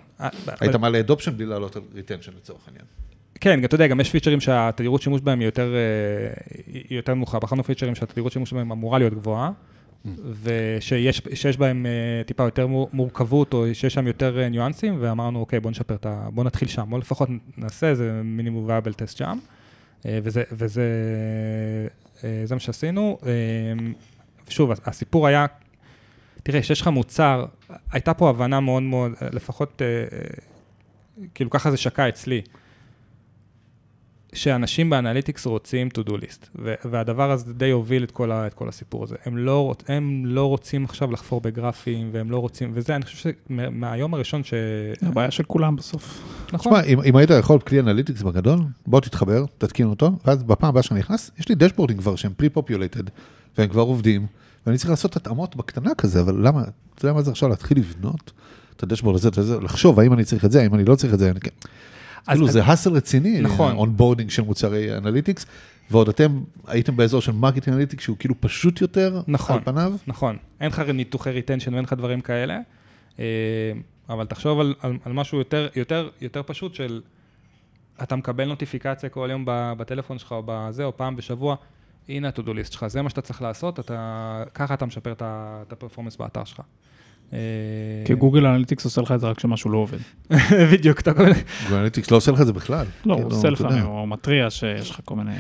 [0.61, 2.85] היית מעלה אדופשן בלי לעלות על retention לצורך העניין.
[3.41, 7.39] כן, אתה יודע, גם יש פיצ'רים שהתדירות שימוש בהם היא יותר, אה, יותר נמוכה.
[7.39, 9.51] בחרנו פיצ'רים שהתדירות שימוש בהם אמורה להיות גבוהה,
[10.43, 15.95] ושיש בהם אה, טיפה יותר מורכבות, או שיש שם יותר ניואנסים, ואמרנו, אוקיי, בוא נשפר
[15.95, 16.29] את ה...
[16.33, 19.39] בוא נתחיל שם, בוא לפחות נעשה איזה minimum viable test שם.
[20.05, 20.85] וזה, וזה
[22.45, 23.19] זה מה שעשינו.
[23.27, 23.31] אה,
[24.49, 25.47] שוב, הסיפור היה,
[26.43, 27.47] תראה, כשיש לך מוצר,
[27.93, 30.19] הייתה פה הבנה מאוד מאוד, לפחות, אה,
[31.35, 32.43] כאילו ככה זה שקע אצלי.
[34.33, 36.49] שאנשים ב analytics רוצים to do list,
[36.85, 39.17] והדבר הזה די הוביל את כל, ה- את כל הסיפור הזה.
[39.25, 44.15] הם לא, הם לא רוצים עכשיו לחפור בגרפים, והם לא רוצים, וזה, אני חושב שמהיום
[44.15, 44.55] הראשון ש...
[45.03, 46.23] הבעיה של כולם בסוף.
[46.53, 46.73] נכון.
[46.73, 50.83] תשמע, אם, אם היית יכול כלי אנליטיקס בגדול, בוא תתחבר, תתקין אותו, ואז בפעם הבאה
[50.83, 53.11] שאני נכנס, יש לי דשבורדים כבר שהם pre-populated,
[53.59, 54.27] והם כבר עובדים,
[54.67, 56.63] ואני צריך לעשות התאמות בקטנה כזה, אבל למה,
[56.95, 58.33] אתה יודע מה זה עכשיו להתחיל לבנות
[58.77, 61.31] את הדשבורד הזה, לחשוב האם אני צריך את זה, האם אני לא צריך את זה,
[61.31, 61.41] אני...
[62.27, 65.47] כאילו זה hassle רציני, נכון, onboarding של מוצרי analytics,
[65.91, 69.93] ועוד אתם הייתם באזור של marketing analytics שהוא כאילו פשוט יותר נכון, על פניו.
[70.07, 72.59] נכון, אין לך ניתוחי retention ואין לך דברים כאלה,
[73.19, 73.25] אה,
[74.09, 77.01] אבל תחשוב על, על, על משהו יותר, יותר, יותר פשוט של,
[78.03, 81.57] אתה מקבל נוטיפיקציה כל יום בטלפון שלך או בזה, או פעם בשבוע,
[82.09, 85.76] הנה ה-to-do list שלך, זה מה שאתה צריך לעשות, אתה, ככה אתה משפר את ה
[85.76, 86.61] performance באתר שלך.
[87.33, 87.39] אה,
[88.05, 89.99] כי Google Analytics עושה לך את זה רק כשמשהו לא עובד.
[90.73, 91.29] בדיוק, אתה קורא...
[91.65, 92.87] Google Analytics לא עושה לך את זה בכלל.
[93.07, 93.51] לא, כאילו, הוא עושה.
[93.51, 95.31] לפעמים, הוא מתריע שיש לך כל מיני...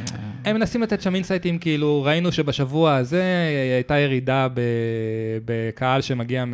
[0.44, 3.24] הם מנסים לתת שם insightים, כאילו, ראינו שבשבוע הזה
[3.74, 4.48] הייתה ירידה
[5.44, 6.44] בקהל שמגיע,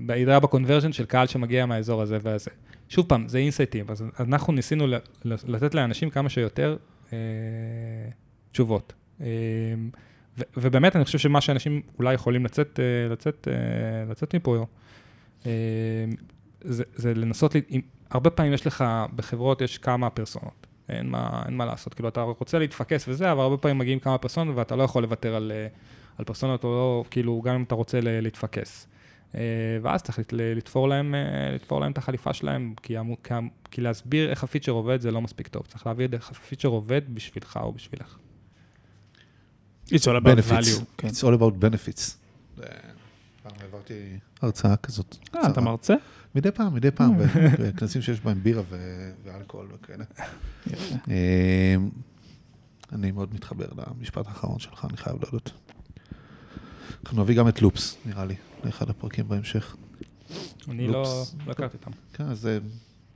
[0.00, 2.50] בירידה ב conversion של קהל שמגיע מהאזור הזה והזה.
[2.88, 4.86] שוב פעם, זה insightים, אז אנחנו ניסינו
[5.24, 6.76] לתת לאנשים כמה שיותר
[7.12, 7.18] אה,
[8.52, 8.92] תשובות.
[10.38, 13.54] ו- ובאמת, אני חושב שמה שאנשים אולי יכולים לצאת, אה, לצאת, אה,
[14.10, 14.66] לצאת מפה,
[15.46, 15.50] אה,
[16.60, 17.80] זה, זה לנסות, ל- אם-
[18.10, 18.84] הרבה פעמים יש לך,
[19.16, 20.66] בחברות יש כמה פרסונות.
[20.88, 24.18] אין מה, אין מה לעשות, כאילו אתה רוצה להתפקס וזה, אבל הרבה פעמים מגיעים כמה
[24.18, 25.52] פרסונות ואתה לא יכול לוותר על,
[26.18, 28.88] על פרסונות או לא, כאילו גם אם אתה רוצה להתפקס.
[29.82, 31.14] ואז צריך לת- לתפור להם,
[31.54, 33.34] לתפור להם את החליפה שלהם, כי, כי,
[33.70, 37.58] כי להסביר איך הפיצ'ר עובד זה לא מספיק טוב, צריך להביא איך הפיצ'ר עובד בשבילך
[37.62, 38.16] או בשבילך.
[39.86, 40.50] It's all about benefits.
[40.50, 40.84] value.
[40.98, 41.08] כן.
[41.08, 42.16] It's all about benefits.
[43.42, 45.16] פעם העברתי הרצאה כזאת.
[45.34, 45.60] אה, אתה.
[45.60, 45.94] מרצה?
[46.34, 47.14] מדי פעם, מדי פעם,
[47.60, 50.04] בכנסים שיש בהם בירה ו- ואלכוהול וכאלה.
[51.10, 51.74] אה,
[52.92, 53.66] אני מאוד מתחבר
[53.98, 55.50] למשפט האחרון שלך, אני חייב להודות.
[57.04, 58.34] אנחנו נביא גם את לופס, נראה לי,
[58.64, 59.76] לאחד הפרקים בהמשך.
[60.68, 61.90] אני לא, הכרתי אותם.
[62.12, 62.58] כן, אז זה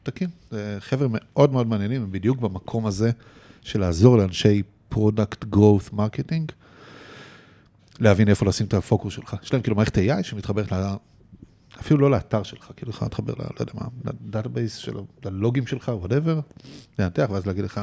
[0.03, 0.31] תקין.
[0.51, 3.11] זה חבר'ה מאוד מאוד מעניינים, הם בדיוק במקום הזה
[3.63, 6.53] של לעזור לאנשי product growth marketing,
[8.01, 9.37] להבין איפה לשים את הפוקוס שלך.
[9.43, 10.77] יש להם כאילו מערכת AI שמתחברת ל...
[11.81, 13.35] אפילו לא לאתר שלך, כאילו לך להתחבר.
[13.39, 14.93] לא יודע מה, ל database של...
[15.25, 16.41] ללוגים שלך, whatever,
[16.99, 17.81] לנתח, ואז להגיד לך,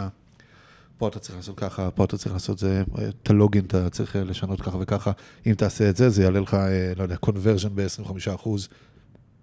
[0.98, 2.84] פה אתה צריך לעשות ככה, פה אתה צריך לעשות זה,
[3.22, 5.12] את ה login אתה צריך לשנות ככה וככה,
[5.48, 8.68] אם תעשה את זה, זה יעלה לך, אה, לא יודע, conversion ב-25 אחוז,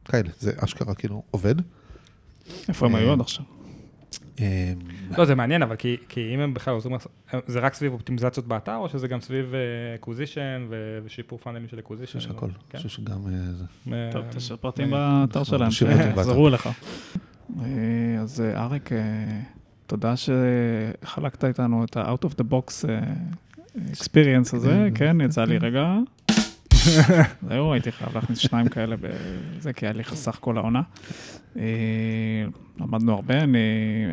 [0.05, 1.55] כאלה, זה אשכרה כאילו עובד.
[2.69, 3.45] איפה הם אה, היו עד עכשיו?
[4.41, 4.73] אה,
[5.19, 6.97] לא, זה מעניין, אבל כי, כי אם הם בכלל עוזרים,
[7.47, 9.55] זה רק סביב אופטימיזציות באתר, או שזה גם סביב
[9.95, 10.67] acquisition
[11.05, 12.19] ושיפור funnelים של acquisition?
[12.19, 12.79] יש הכל, כן?
[12.79, 13.27] אני חושב שגם...
[13.27, 13.65] אה, זה.
[13.93, 15.71] אה, טוב, תשאיר פרטים אה, באתר שלהם.
[16.11, 16.69] יחזרו אליך.
[17.61, 18.99] אה, אז אה, אריק, אה,
[19.87, 23.01] תודה שחלקת איתנו את ה-out of the box אה,
[23.93, 25.97] experience הזה, כן, יצא לי רגע.
[27.49, 30.83] זהו, הייתי חייב להכניס שניים כאלה בזה, כי היה לי חסך כל העונה.
[31.57, 31.63] אה,
[32.81, 33.59] למדנו הרבה, אני,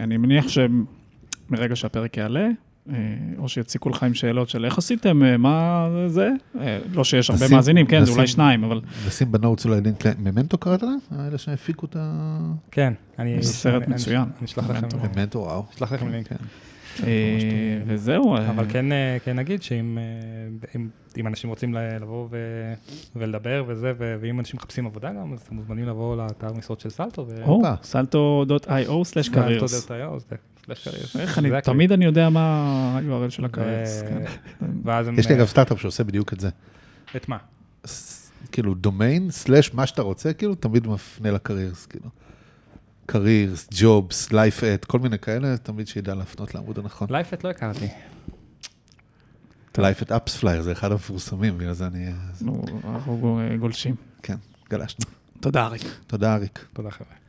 [0.04, 2.48] אני מניח שמרגע שהפרק יעלה,
[2.90, 2.96] אה,
[3.38, 6.30] או שיציקו לך עם שאלות של איך עשיתם, אה, מה זה,
[6.94, 10.06] לא שיש הרבה נשים- מאזינים, כן, זה נשים- אולי שניים, אבל נשים בנוטס אולי לינק
[10.06, 10.98] לממנטו קראת להם?
[11.12, 12.40] האלה שהפיקו את ה...
[12.72, 13.44] כן, אני...
[13.44, 14.22] זה סרט אני- מצוין.
[14.40, 14.98] אני אשלח לכם, ממנטו.
[14.98, 15.66] ממנטו, וואו.
[15.76, 16.30] אשלח לכם לינק.
[16.98, 17.04] כן.
[17.08, 17.10] אה,
[17.88, 18.36] וזהו.
[18.36, 19.98] אה, אבל כן, אה, כן נגיד שאם
[20.76, 20.88] אם,
[21.20, 22.38] אם אנשים רוצים לבוא ו,
[23.16, 27.28] ולדבר וזה, ואם אנשים מחפשים עבודה גם, אז אתם מוזמנים לבוא לאתר משרות של Salto.
[27.44, 27.74] או, הופה.
[27.82, 29.68] salto.io/careers.
[29.68, 30.36] Salto.io, זה-
[30.66, 31.20] slash careers.
[31.20, 31.50] איך אני.
[31.64, 34.02] תמיד אני יודע מה ה-URL של ה careers.
[34.02, 34.24] כן.
[35.18, 36.50] יש לי אגב סטארט-אפ שעושה בדיוק את זה.
[37.16, 37.38] את מה?
[38.52, 42.06] כאילו דומיין, slash מה שאתה רוצה, כאילו תמיד מפנה ל careers, כאילו.
[43.12, 47.08] careers, jobs, life at, כל מיני כאלה, תמיד שידע להפנות לעמוד הנכון.
[47.12, 47.88] life at לא הכרתי.
[49.78, 52.12] life at AppsFlyer, זה אחד המפורסמים, בגלל זה אני...
[52.42, 53.96] נו, אנחנו גולשים.
[54.24, 54.36] כן,
[54.70, 55.06] גלשנו.
[55.40, 55.82] תודה, אריק.
[56.08, 56.66] תודה, אריק.
[56.74, 57.21] תודה חבר'ה.